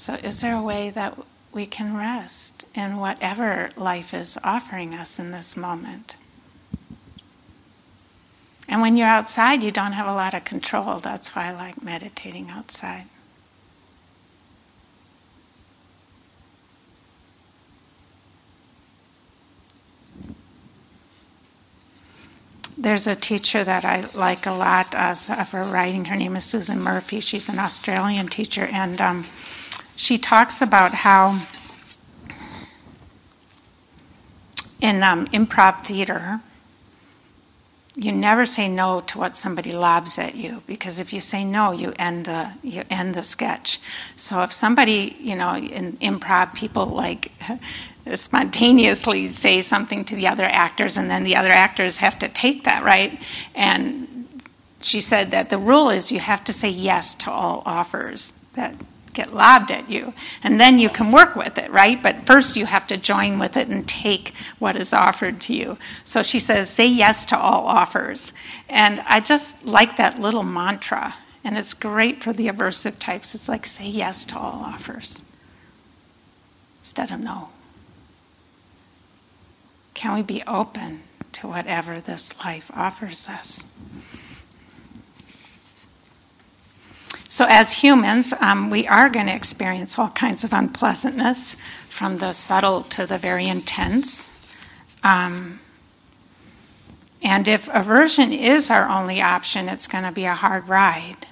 [0.00, 1.18] So, is there a way that
[1.52, 6.16] we can rest in whatever life is offering us in this moment?
[8.66, 11.00] And when you're outside, you don't have a lot of control.
[11.00, 13.04] That's why I like meditating outside.
[22.78, 26.06] There's a teacher that I like a lot uh, of her writing.
[26.06, 27.20] Her name is Susan Murphy.
[27.20, 29.26] She's an Australian teacher, and um,
[30.00, 31.38] she talks about how
[34.80, 36.40] in um, improv theater,
[37.96, 41.72] you never say no to what somebody lobs at you because if you say no,
[41.72, 43.78] you end the you end the sketch.
[44.16, 47.30] So if somebody, you know, in improv, people like
[48.14, 52.64] spontaneously say something to the other actors, and then the other actors have to take
[52.64, 53.20] that right.
[53.54, 54.40] And
[54.80, 58.74] she said that the rule is you have to say yes to all offers that
[59.12, 60.12] get lobbed at you.
[60.42, 62.02] And then you can work with it, right?
[62.02, 65.78] But first you have to join with it and take what is offered to you.
[66.04, 68.32] So she says, say yes to all offers.
[68.68, 71.14] And I just like that little mantra.
[71.42, 73.34] And it's great for the aversive types.
[73.34, 75.22] It's like, say yes to all offers
[76.78, 77.48] instead of no.
[79.94, 81.02] Can we be open
[81.32, 83.64] to whatever this life offers us?
[87.40, 91.56] So, as humans, um, we are going to experience all kinds of unpleasantness,
[91.88, 94.28] from the subtle to the very intense.
[95.02, 95.58] Um,
[97.22, 101.26] and if aversion is our only option, it's going to be a hard ride.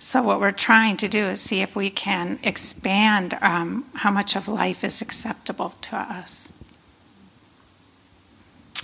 [0.00, 4.34] So, what we're trying to do is see if we can expand um, how much
[4.34, 6.50] of life is acceptable to us.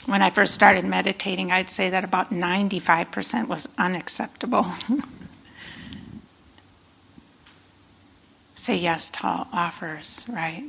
[0.07, 4.73] When I first started meditating, I'd say that about 95% was unacceptable.
[8.65, 10.65] say yes to all offers, right?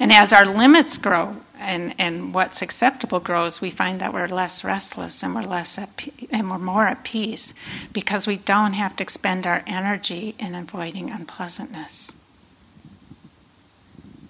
[0.00, 4.64] And as our limits grow and, and what's acceptable grows, we find that we're less
[4.64, 7.54] restless and we're less at, and we're more at peace
[7.92, 12.10] because we don't have to expend our energy in avoiding unpleasantness.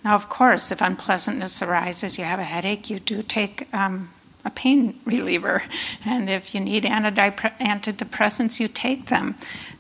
[0.05, 4.11] Now, of course, if unpleasantness arises, you have a headache, you do take um,
[4.45, 5.63] a pain reliever,
[6.05, 9.35] and if you need antidepressants, you take them.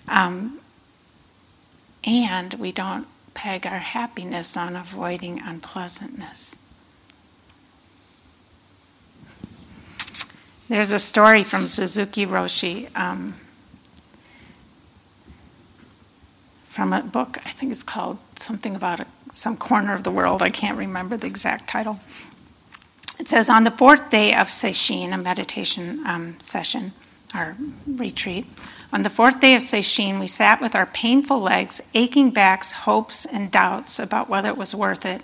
[0.08, 0.60] Um,
[2.04, 6.54] and we don't peg our happiness on avoiding unpleasantness.
[10.68, 13.34] There's a story from Suzuki Roshi um,
[16.68, 20.42] from a book, I think it's called something about a, some corner of the world.
[20.42, 22.00] I can't remember the exact title.
[23.18, 26.92] It says On the fourth day of sesshin, a meditation um, session
[27.34, 27.56] or
[27.86, 28.46] retreat,
[28.92, 33.26] on the fourth day of sesshin, we sat with our painful legs, aching backs, hopes,
[33.26, 35.22] and doubts about whether it was worth it.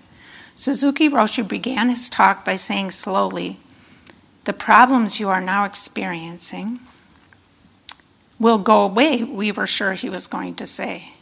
[0.56, 3.60] Suzuki Roshi began his talk by saying slowly,
[4.44, 6.80] The problems you are now experiencing
[8.40, 11.12] will go away, we were sure he was going to say.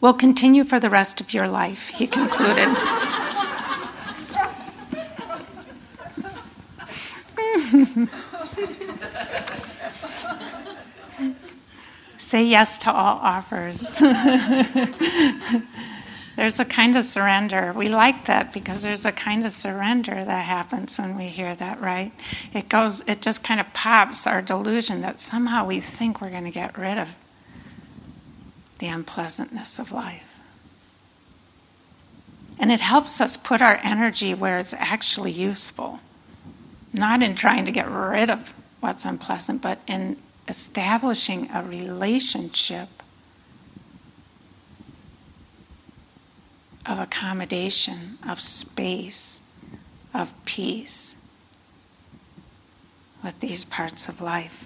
[0.00, 2.76] Will continue for the rest of your life, he concluded.
[12.30, 13.80] say yes to all offers.
[16.36, 17.72] there's a kind of surrender.
[17.74, 21.80] We like that because there's a kind of surrender that happens when we hear that,
[21.80, 22.12] right?
[22.54, 26.44] It goes, it just kind of pops our delusion that somehow we think we're going
[26.44, 27.08] to get rid of
[28.78, 30.22] the unpleasantness of life.
[32.60, 35.98] And it helps us put our energy where it's actually useful,
[36.92, 40.16] not in trying to get rid of what's unpleasant, but in
[40.48, 42.88] establishing a relationship
[46.86, 49.40] of accommodation, of space,
[50.12, 51.14] of peace
[53.22, 54.64] with these parts of life.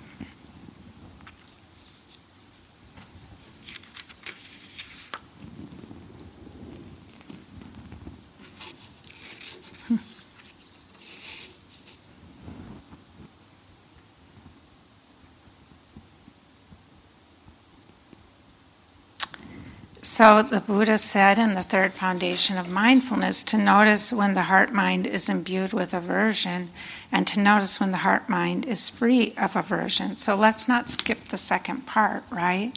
[20.25, 24.72] So the Buddha said in the third foundation of mindfulness to notice when the heart
[24.72, 26.70] mind is imbued with aversion
[27.12, 30.16] and to notice when the heart mind is free of aversion.
[30.16, 32.72] So let's not skip the second part, right?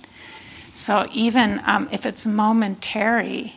[0.74, 3.56] So even um, if it's momentary,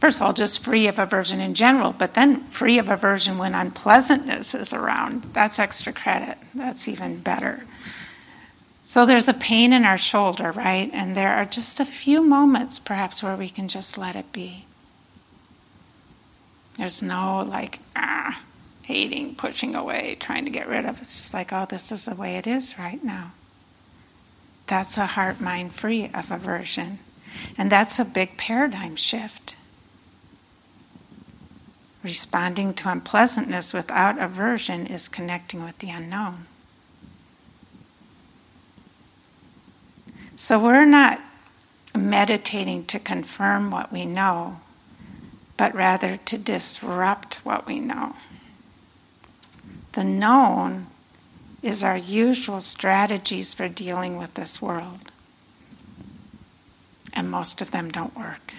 [0.00, 3.56] first of all, just free of aversion in general, but then free of aversion when
[3.56, 6.38] unpleasantness is around, that's extra credit.
[6.54, 7.64] That's even better.
[8.88, 10.88] So there's a pain in our shoulder, right?
[10.94, 14.64] And there are just a few moments perhaps where we can just let it be.
[16.78, 18.40] There's no like, ah,
[18.80, 21.02] hating, pushing away, trying to get rid of.
[21.02, 23.32] It's just like, oh, this is the way it is right now.
[24.68, 26.98] That's a heart mind free of aversion.
[27.58, 29.54] And that's a big paradigm shift.
[32.02, 36.46] Responding to unpleasantness without aversion is connecting with the unknown.
[40.38, 41.20] So we're not
[41.96, 44.60] meditating to confirm what we know,
[45.56, 48.14] but rather to disrupt what we know.
[49.94, 50.86] The known
[51.60, 55.10] is our usual strategies for dealing with this world,
[57.12, 58.54] and most of them don't work.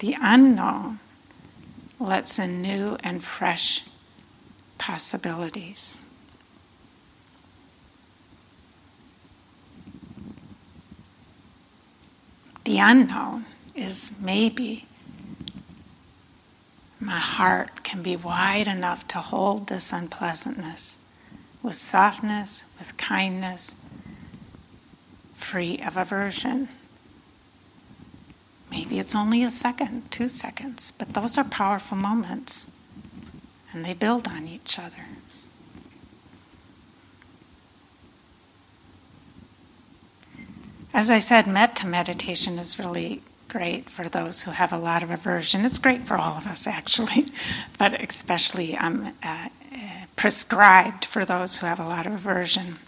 [0.00, 0.98] The unknown
[2.00, 3.84] lets in new and fresh
[4.76, 5.98] possibilities.
[12.72, 13.44] The unknown
[13.74, 14.86] is maybe
[16.98, 20.96] my heart can be wide enough to hold this unpleasantness
[21.62, 23.76] with softness, with kindness,
[25.36, 26.70] free of aversion.
[28.70, 32.68] Maybe it's only a second, two seconds, but those are powerful moments
[33.70, 35.04] and they build on each other.
[40.94, 45.10] As I said, metta meditation is really great for those who have a lot of
[45.10, 45.64] aversion.
[45.64, 47.26] It's great for all of us, actually,
[47.78, 49.78] but especially um, uh, uh,
[50.16, 52.78] prescribed for those who have a lot of aversion.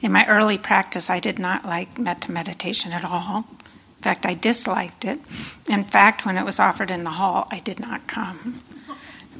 [0.00, 3.38] In my early practice, I did not like metta meditation at all.
[3.98, 5.18] In fact, I disliked it.
[5.68, 8.62] In fact, when it was offered in the hall, I did not come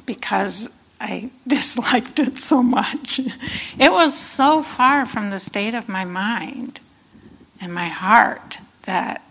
[0.05, 0.69] because
[0.99, 3.19] I disliked it so much.
[3.79, 6.79] It was so far from the state of my mind
[7.61, 9.21] and my heart that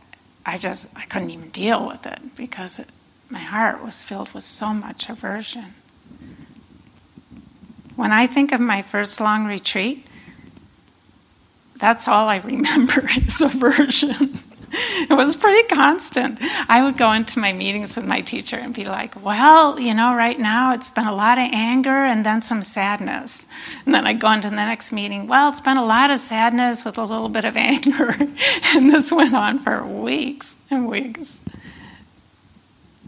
[0.47, 2.89] I just I couldn't even deal with it because it,
[3.29, 5.75] my heart was filled with so much aversion.
[7.97, 10.07] When I think of my first long retreat,
[11.79, 14.41] that's all I remember is aversion.
[15.11, 16.39] it was pretty constant.
[16.41, 20.14] I would go into my meetings with my teacher and be like, well, you know,
[20.14, 23.47] right now it's been a lot of anger and then some sadness.
[23.85, 26.85] And then I'd go into the next meeting, well, it's been a lot of sadness
[26.85, 28.16] with a little bit of anger.
[28.64, 31.41] and this went on for weeks and weeks.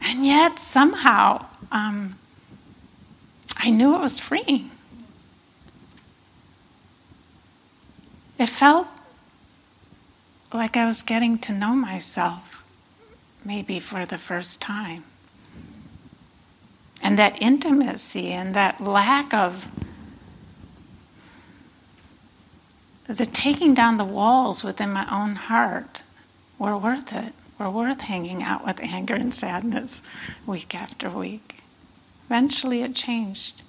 [0.02, 2.18] And yet, somehow, um,
[3.56, 4.70] I knew it was freeing.
[8.38, 8.86] It felt
[10.52, 12.42] like I was getting to know myself,
[13.44, 15.04] maybe for the first time.
[17.02, 19.64] And that intimacy and that lack of
[23.06, 26.02] the taking down the walls within my own heart
[26.58, 27.32] were worth it.
[27.58, 30.00] Were worth hanging out with anger and sadness
[30.46, 31.56] week after week.
[32.26, 33.62] Eventually it changed.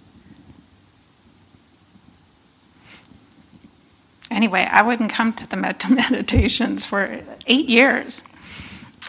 [4.31, 8.23] Anyway, I wouldn't come to the metta meditations for eight years.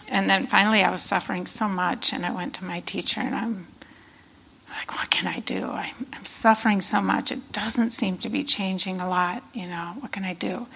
[0.09, 3.35] And then finally, I was suffering so much, and I went to my teacher, and
[3.35, 3.67] I'm
[4.69, 5.67] like, what can I do?
[5.67, 7.31] I, am suffering so much.
[7.31, 9.43] It doesn't seem to be changing a lot.
[9.53, 10.67] You know, what can I do?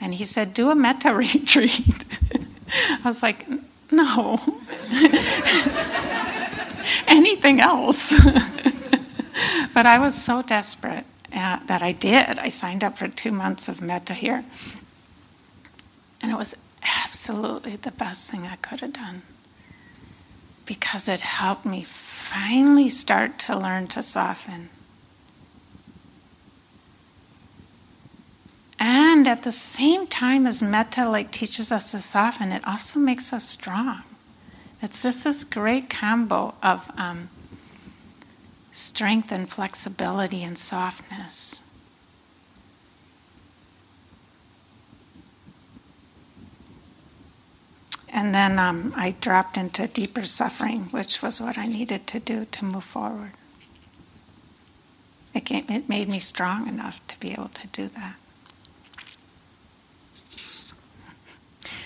[0.00, 2.04] And he said, do a metta retreat.
[2.72, 3.46] I was like,
[3.90, 4.40] no.
[7.06, 8.10] Anything else.
[9.74, 12.38] but I was so desperate uh, that I did.
[12.38, 14.44] I signed up for two months of metta here.
[16.20, 19.22] And it was absolutely the best thing I could have done
[20.66, 21.86] because it helped me
[22.30, 24.70] finally start to learn to soften.
[28.78, 33.32] And at the same time as metta like teaches us to soften, it also makes
[33.32, 34.02] us strong.
[34.80, 37.28] It's just this great combo of um,
[38.72, 41.60] strength and flexibility and softness.
[48.08, 52.46] And then um, I dropped into deeper suffering, which was what I needed to do
[52.46, 53.32] to move forward.
[55.34, 58.16] It, came, it made me strong enough to be able to do that.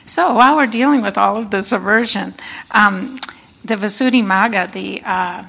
[0.05, 2.34] So while we're dealing with all of this aversion,
[2.72, 3.18] um,
[3.64, 5.45] the Visuddhimagga, the uh,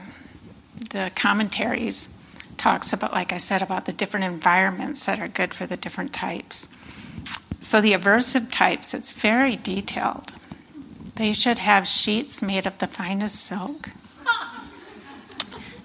[0.90, 2.10] the commentaries,
[2.58, 6.14] talks about, like I said, about the different environments that are good for the different
[6.14, 6.68] types.
[7.62, 10.32] So the aversive types, it's very detailed.
[11.16, 13.90] They should have sheets made of the finest silk,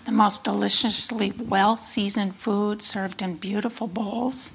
[0.04, 4.52] the most deliciously well seasoned food served in beautiful bowls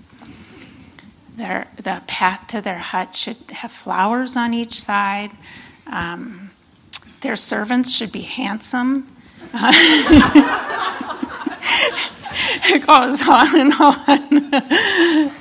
[1.38, 5.32] their, the path to their hut should have flowers on each side.
[5.86, 6.52] Um,
[7.22, 9.16] their servants should be handsome.
[12.66, 15.34] It goes on and on.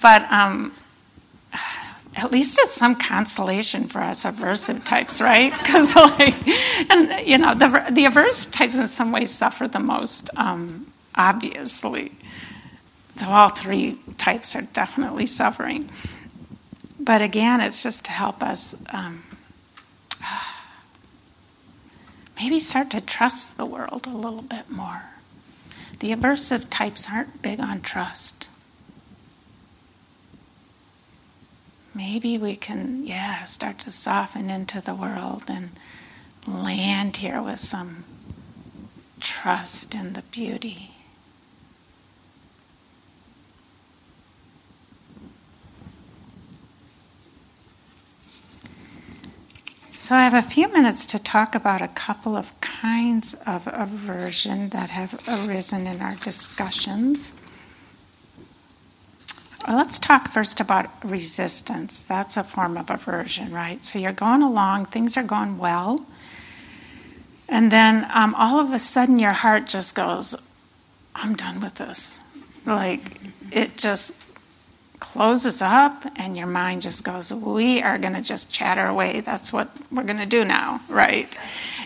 [0.00, 0.72] but um,
[2.14, 5.52] at least it's some consolation for us aversive types, right?
[5.58, 6.34] Because, like,
[6.90, 12.12] and you know, the the aversive types in some ways suffer the most, um, obviously.
[13.18, 15.90] So all three types are definitely suffering.
[16.98, 19.22] But again, it's just to help us um,
[22.42, 25.04] maybe start to trust the world a little bit more.
[26.00, 28.48] The aversive types aren't big on trust.
[31.94, 35.70] Maybe we can, yeah, start to soften into the world and
[36.44, 38.02] land here with some
[39.20, 40.91] trust in the beauty.
[50.02, 54.70] So, I have a few minutes to talk about a couple of kinds of aversion
[54.70, 57.30] that have arisen in our discussions.
[59.68, 62.02] Let's talk first about resistance.
[62.02, 63.84] That's a form of aversion, right?
[63.84, 66.04] So, you're going along, things are going well,
[67.48, 70.34] and then um, all of a sudden your heart just goes,
[71.14, 72.18] I'm done with this.
[72.66, 73.20] Like,
[73.52, 74.10] it just
[75.02, 79.20] closes up and your mind just goes, we are going to just chatter away.
[79.20, 81.28] That's what we're going to do now, right?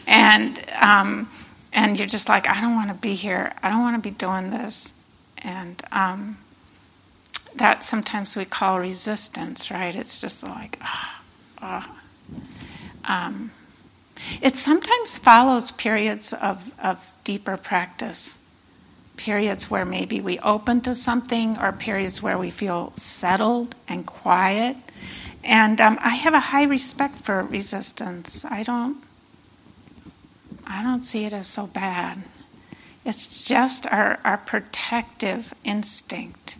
[0.06, 1.30] And um,
[1.72, 3.54] and you're just like, I don't want to be here.
[3.62, 4.92] I don't want to be doing this.
[5.38, 6.36] And um,
[7.54, 9.96] that sometimes we call resistance, right?
[9.96, 11.22] It's just like, ah,
[11.62, 11.98] ah.
[13.04, 13.50] Um,
[14.42, 18.36] it sometimes follows periods of, of deeper practice
[19.16, 24.76] periods where maybe we open to something or periods where we feel settled and quiet.
[25.42, 28.44] And um, I have a high respect for resistance.
[28.44, 29.02] I don't,
[30.66, 32.22] I don't see it as so bad.
[33.04, 36.56] It's just our, our protective instinct.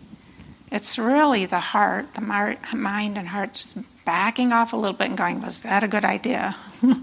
[0.71, 5.09] It's really the heart, the mar- mind and heart just backing off a little bit
[5.09, 6.55] and going, Was that a good idea?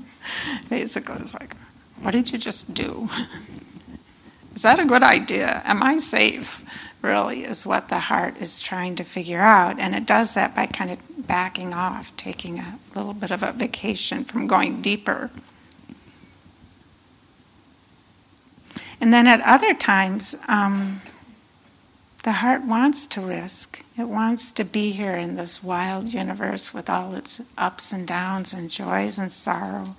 [0.71, 1.55] Basically, it's like,
[2.01, 3.09] What did you just do?
[4.55, 5.63] Is that a good idea?
[5.65, 6.63] Am I safe?
[7.03, 9.79] Really, is what the heart is trying to figure out.
[9.79, 13.53] And it does that by kind of backing off, taking a little bit of a
[13.53, 15.31] vacation from going deeper.
[19.01, 21.03] And then at other times, um,
[22.23, 23.83] the heart wants to risk.
[23.99, 28.55] It wants to be here in this wild universe with all its ups and downs
[28.55, 29.95] and joys and sorrow.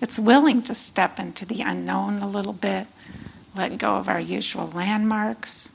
[0.00, 2.86] It's willing to step into the unknown a little bit,
[3.54, 5.70] let go of our usual landmarks,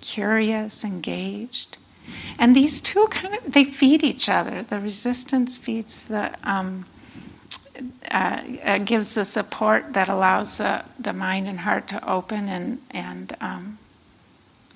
[0.00, 1.78] curious, engaged.
[2.38, 4.62] And these two kind of they feed each other.
[4.62, 6.84] The resistance feeds the um,
[8.10, 12.80] uh, uh, gives the support that allows the, the mind and heart to open and
[12.90, 13.78] and um,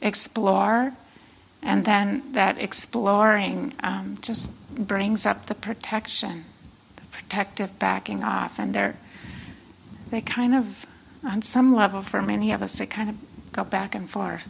[0.01, 0.92] explore,
[1.62, 6.44] and then that exploring um, just brings up the protection,
[6.97, 8.97] the protective backing off, and they're
[10.11, 10.66] they kind of
[11.27, 13.16] on some level, for many of us, they kind of
[13.53, 14.43] go back and forth.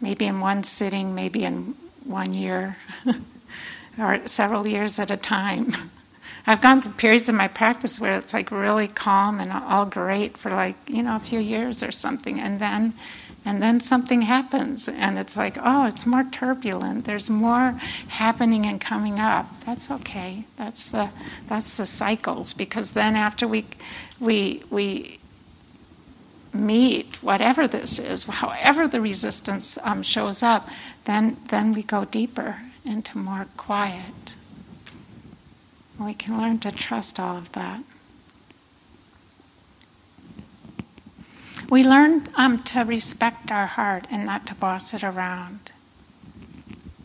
[0.00, 1.74] Maybe in one sitting, maybe in
[2.04, 2.76] one year,
[3.98, 5.74] or several years at a time.
[6.46, 10.36] I've gone through periods of my practice where it's like really calm and all great
[10.38, 12.40] for like, you know, a few years or something.
[12.40, 12.94] And then
[13.44, 17.04] And then something happens, and it's like, oh, it's more turbulent.
[17.06, 17.72] There's more
[18.06, 19.46] happening and coming up.
[19.66, 20.44] That's okay.
[20.56, 21.10] That's the
[21.48, 22.54] that's the cycles.
[22.54, 23.66] Because then after we
[24.20, 25.18] we we
[26.52, 30.68] meet whatever this is, however the resistance um, shows up,
[31.04, 34.34] then then we go deeper into more quiet.
[35.98, 37.82] We can learn to trust all of that.
[41.70, 45.72] We learn um, to respect our heart and not to boss it around.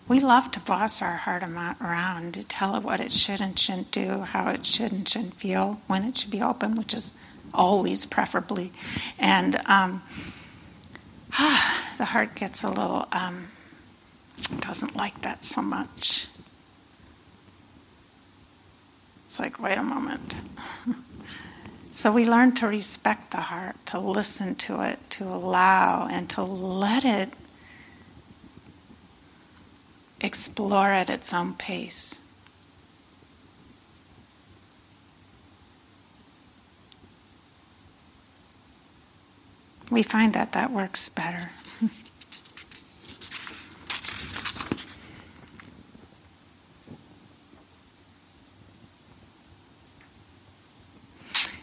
[0.08, 3.92] We love to boss our heart around, to tell it what it should and shouldn't
[3.92, 7.14] do, how it should and shouldn't feel, when it should be open, which is
[7.58, 8.72] always preferably.
[9.20, 10.02] And um,
[11.98, 13.50] the heart gets a little, um,
[14.62, 16.28] doesn't like that so much.
[19.26, 20.36] It's like, wait a moment.
[21.92, 26.44] so we learn to respect the heart, to listen to it, to allow, and to
[26.44, 27.34] let it
[30.22, 32.20] explore at its own pace.
[39.90, 41.52] We find that that works better.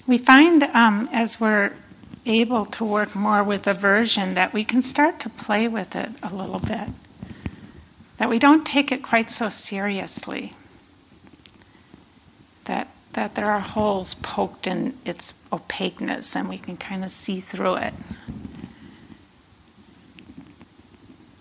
[0.07, 1.73] we find um, as we're
[2.27, 6.35] able to work more with aversion that we can start to play with it a
[6.35, 6.89] little bit,
[8.19, 10.55] that we don't take it quite so seriously,
[13.15, 17.77] that, there are holes poked in its opaqueness and we can kind of see through
[17.77, 17.95] it.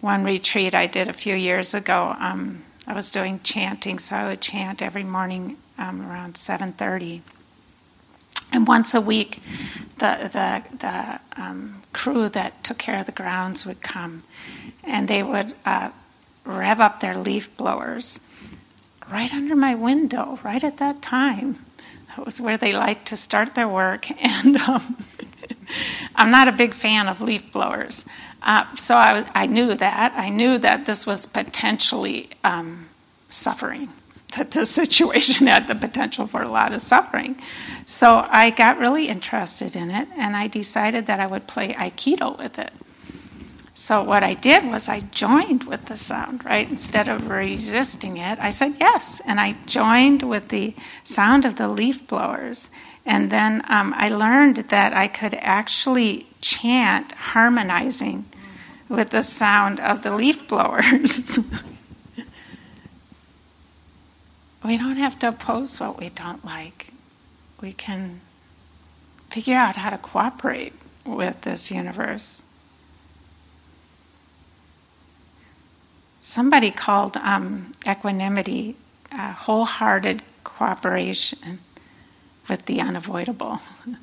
[0.02, 4.28] One retreat I did a few years ago, um, I was doing chanting, so I
[4.28, 7.22] would chant every morning um, around 7:30
[8.54, 9.42] and once a week,
[10.00, 14.24] the the, the um, crew that took care of the grounds would come,
[14.84, 15.90] and they would uh,
[16.46, 18.20] rev up their leaf blowers
[19.12, 21.63] right under my window, right at that time.
[22.16, 25.06] That was where they liked to start their work, and um,
[26.16, 28.06] I'm not a big fan of leaf blowers,
[28.42, 30.14] uh, so I, I, knew that.
[30.16, 32.90] I knew that this was potentially um,
[33.30, 33.90] suffering
[34.36, 37.42] that the situation had the potential for a lot of suffering.
[37.86, 42.38] So I got really interested in it and I decided that I would play Aikido
[42.38, 42.72] with it.
[43.76, 46.70] So what I did was I joined with the sound, right?
[46.70, 49.20] Instead of resisting it, I said yes.
[49.26, 52.70] And I joined with the sound of the leaf blowers.
[53.06, 58.26] And then um, I learned that I could actually chant harmonizing
[58.90, 61.38] with the sound of the leaf blowers.
[64.64, 66.94] we don't have to oppose what we don't like.
[67.60, 68.22] We can
[69.32, 70.74] figure out how to cooperate
[71.06, 72.43] with this universe.
[76.24, 78.78] Somebody called um, equanimity
[79.12, 81.60] uh, wholehearted cooperation
[82.48, 83.60] with the unavoidable.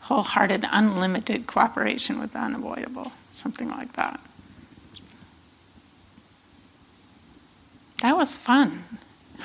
[0.00, 3.10] wholehearted, unlimited cooperation with the unavoidable.
[3.32, 4.20] Something like that.
[8.02, 8.84] That was fun.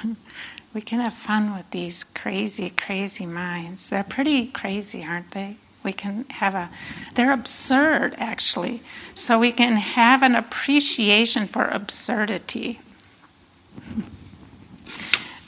[0.73, 3.89] we can have fun with these crazy, crazy minds.
[3.89, 5.55] They're pretty crazy, aren't they?
[5.83, 6.69] We can have a,
[7.15, 8.81] they're absurd actually.
[9.15, 12.79] So we can have an appreciation for absurdity.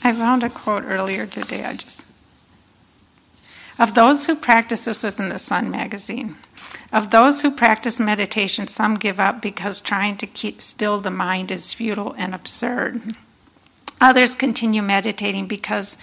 [0.02, 1.64] I found a quote earlier today.
[1.64, 2.04] I just,
[3.78, 6.36] of those who practice, this was in the Sun magazine.
[6.92, 11.50] Of those who practice meditation, some give up because trying to keep still the mind
[11.50, 13.16] is futile and absurd.
[14.00, 15.96] Others continue meditating because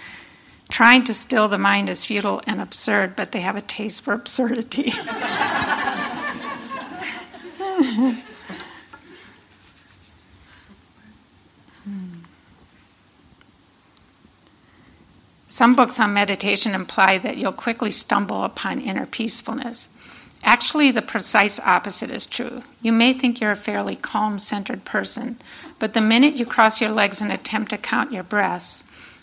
[0.72, 4.14] trying to still the mind is futile and absurd, but they have a taste for
[4.14, 4.92] absurdity.
[15.48, 19.90] Some books on meditation imply that you'll quickly stumble upon inner peacefulness.
[20.42, 22.62] Actually, the precise opposite is true.
[22.80, 25.38] You may think you're a fairly calm, centered person,
[25.78, 28.82] but the minute you cross your legs and attempt to count your breaths,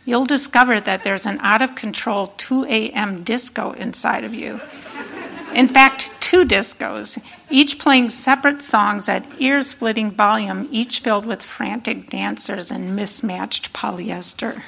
[0.10, 3.24] you'll discover that there's an out of control 2 a.m.
[3.24, 4.60] disco inside of you.
[5.54, 11.44] In fact, two discos, each playing separate songs at ear splitting volume, each filled with
[11.44, 14.64] frantic dancers and mismatched polyester.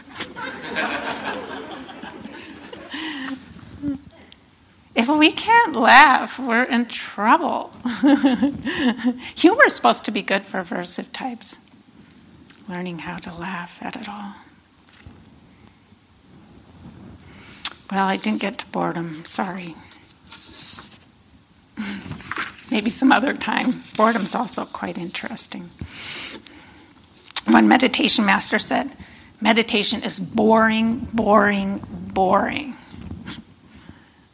[4.94, 7.72] If we can't laugh, we're in trouble.
[9.38, 11.58] Humor is supposed to be good for aversive types.
[12.68, 14.34] Learning how to laugh at it all.
[17.92, 19.26] Well, I didn't get to boredom.
[19.26, 19.76] Sorry.
[22.72, 23.84] maybe some other time.
[23.98, 25.70] Boredom's also quite interesting.
[27.48, 28.96] One meditation master said,
[29.42, 31.84] meditation is boring, boring,
[32.14, 32.78] boring.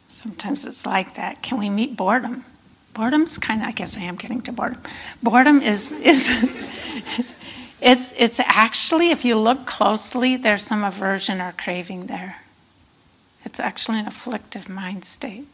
[0.06, 1.42] Sometimes it's like that.
[1.42, 2.44] Can we meet boredom?
[2.94, 4.82] Boredom's kind of, I guess I am getting to boredom.
[5.22, 6.28] Boredom is, is
[7.80, 12.36] it's, it's actually, if you look closely, there's some aversion or craving there.
[13.44, 15.46] It's actually an afflictive mind state.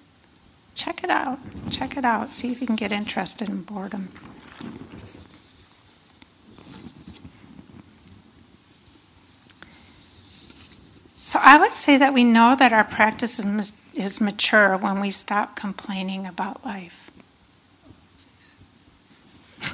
[0.74, 1.38] Check it out.
[1.70, 2.34] Check it out.
[2.34, 4.08] See if you can get interested in boredom.
[11.20, 15.10] So I would say that we know that our practice is, is mature when we
[15.10, 16.92] stop complaining about life.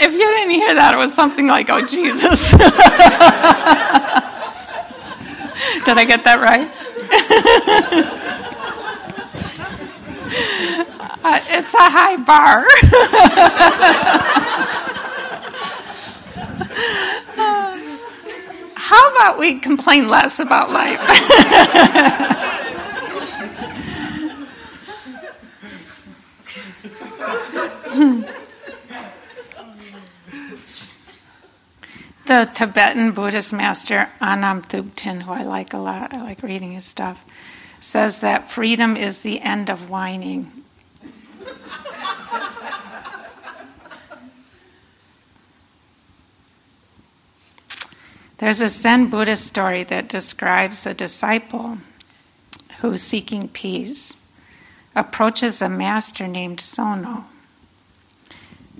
[0.00, 2.50] if you didn't hear that, it was something like, oh, Jesus.
[5.84, 6.68] Did I get that right?
[11.24, 12.66] uh, it's a high bar.
[18.78, 20.98] how about we complain less about life?
[32.30, 36.84] The Tibetan Buddhist master Anam Thubten, who I like a lot, I like reading his
[36.84, 37.18] stuff,
[37.80, 40.52] says that freedom is the end of whining.
[48.38, 51.78] There's a Zen Buddhist story that describes a disciple
[52.78, 54.12] who's seeking peace
[54.94, 57.24] approaches a master named Sono.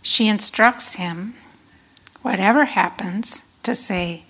[0.03, 1.35] She instructs him
[2.23, 4.25] whatever happens, to say,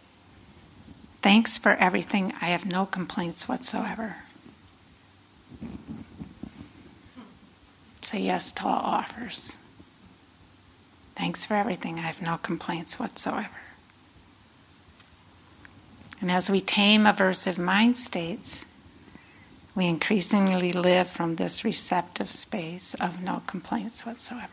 [1.22, 2.32] Thanks for everything.
[2.40, 4.16] I have no complaints whatsoever.
[8.00, 9.56] Say yes to all offers.
[11.16, 11.98] Thanks for everything.
[11.98, 13.50] I have no complaints whatsoever.
[16.20, 18.64] And as we tame aversive mind states,
[19.74, 24.48] we increasingly live from this receptive space of no complaints whatsoever.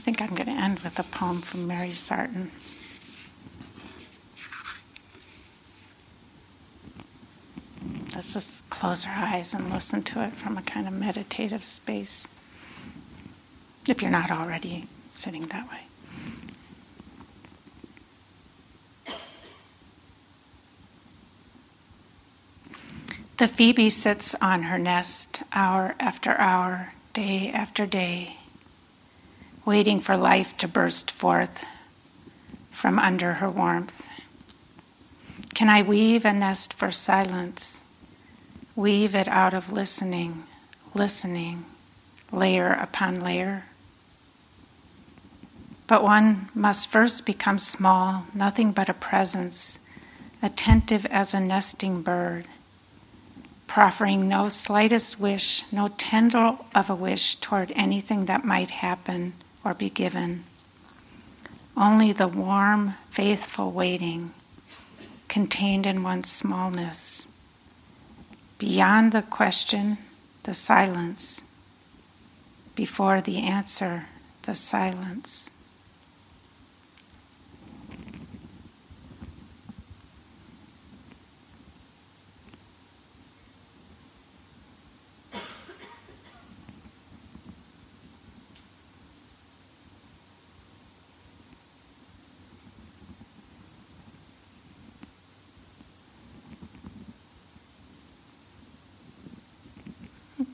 [0.00, 2.50] I I'm going to end with a poem from May Sarton.
[8.14, 12.26] Let's just close our eyes and listen to it from a kind of meditative space,
[13.88, 15.80] if you're not already sitting that way.
[23.38, 28.36] The phoebe sits on her nest hour after hour, day after day
[29.64, 31.64] waiting for life to burst forth
[32.72, 34.02] from under her warmth.
[35.54, 37.82] Can I weave a nest for silence?
[38.74, 40.44] Weave it out of listening,
[40.94, 41.66] listening,
[42.32, 43.64] layer upon layer.
[45.86, 49.78] But one must first become small, nothing but a presence,
[50.40, 52.46] attentive as a nesting bird,
[53.66, 59.34] proffering no slightest wish, no tendril of a wish toward anything that might happen
[59.64, 60.44] or be given.
[61.76, 64.32] Only the warm, faithful waiting
[65.28, 67.26] contained in one's smallness.
[68.58, 69.96] Beyond the question,
[70.42, 71.40] the silence.
[72.74, 74.06] Before the answer,
[74.42, 75.48] the silence.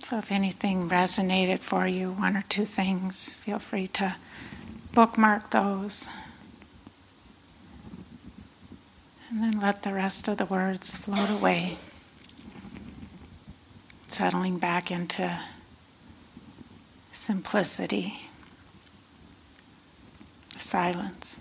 [0.08, 4.14] So, if anything resonated for you, one or two things, feel free to
[4.92, 6.06] bookmark those.
[9.28, 11.78] And then let the rest of the words float away,
[14.08, 15.40] settling back into
[17.10, 18.28] simplicity,
[20.56, 21.40] silence.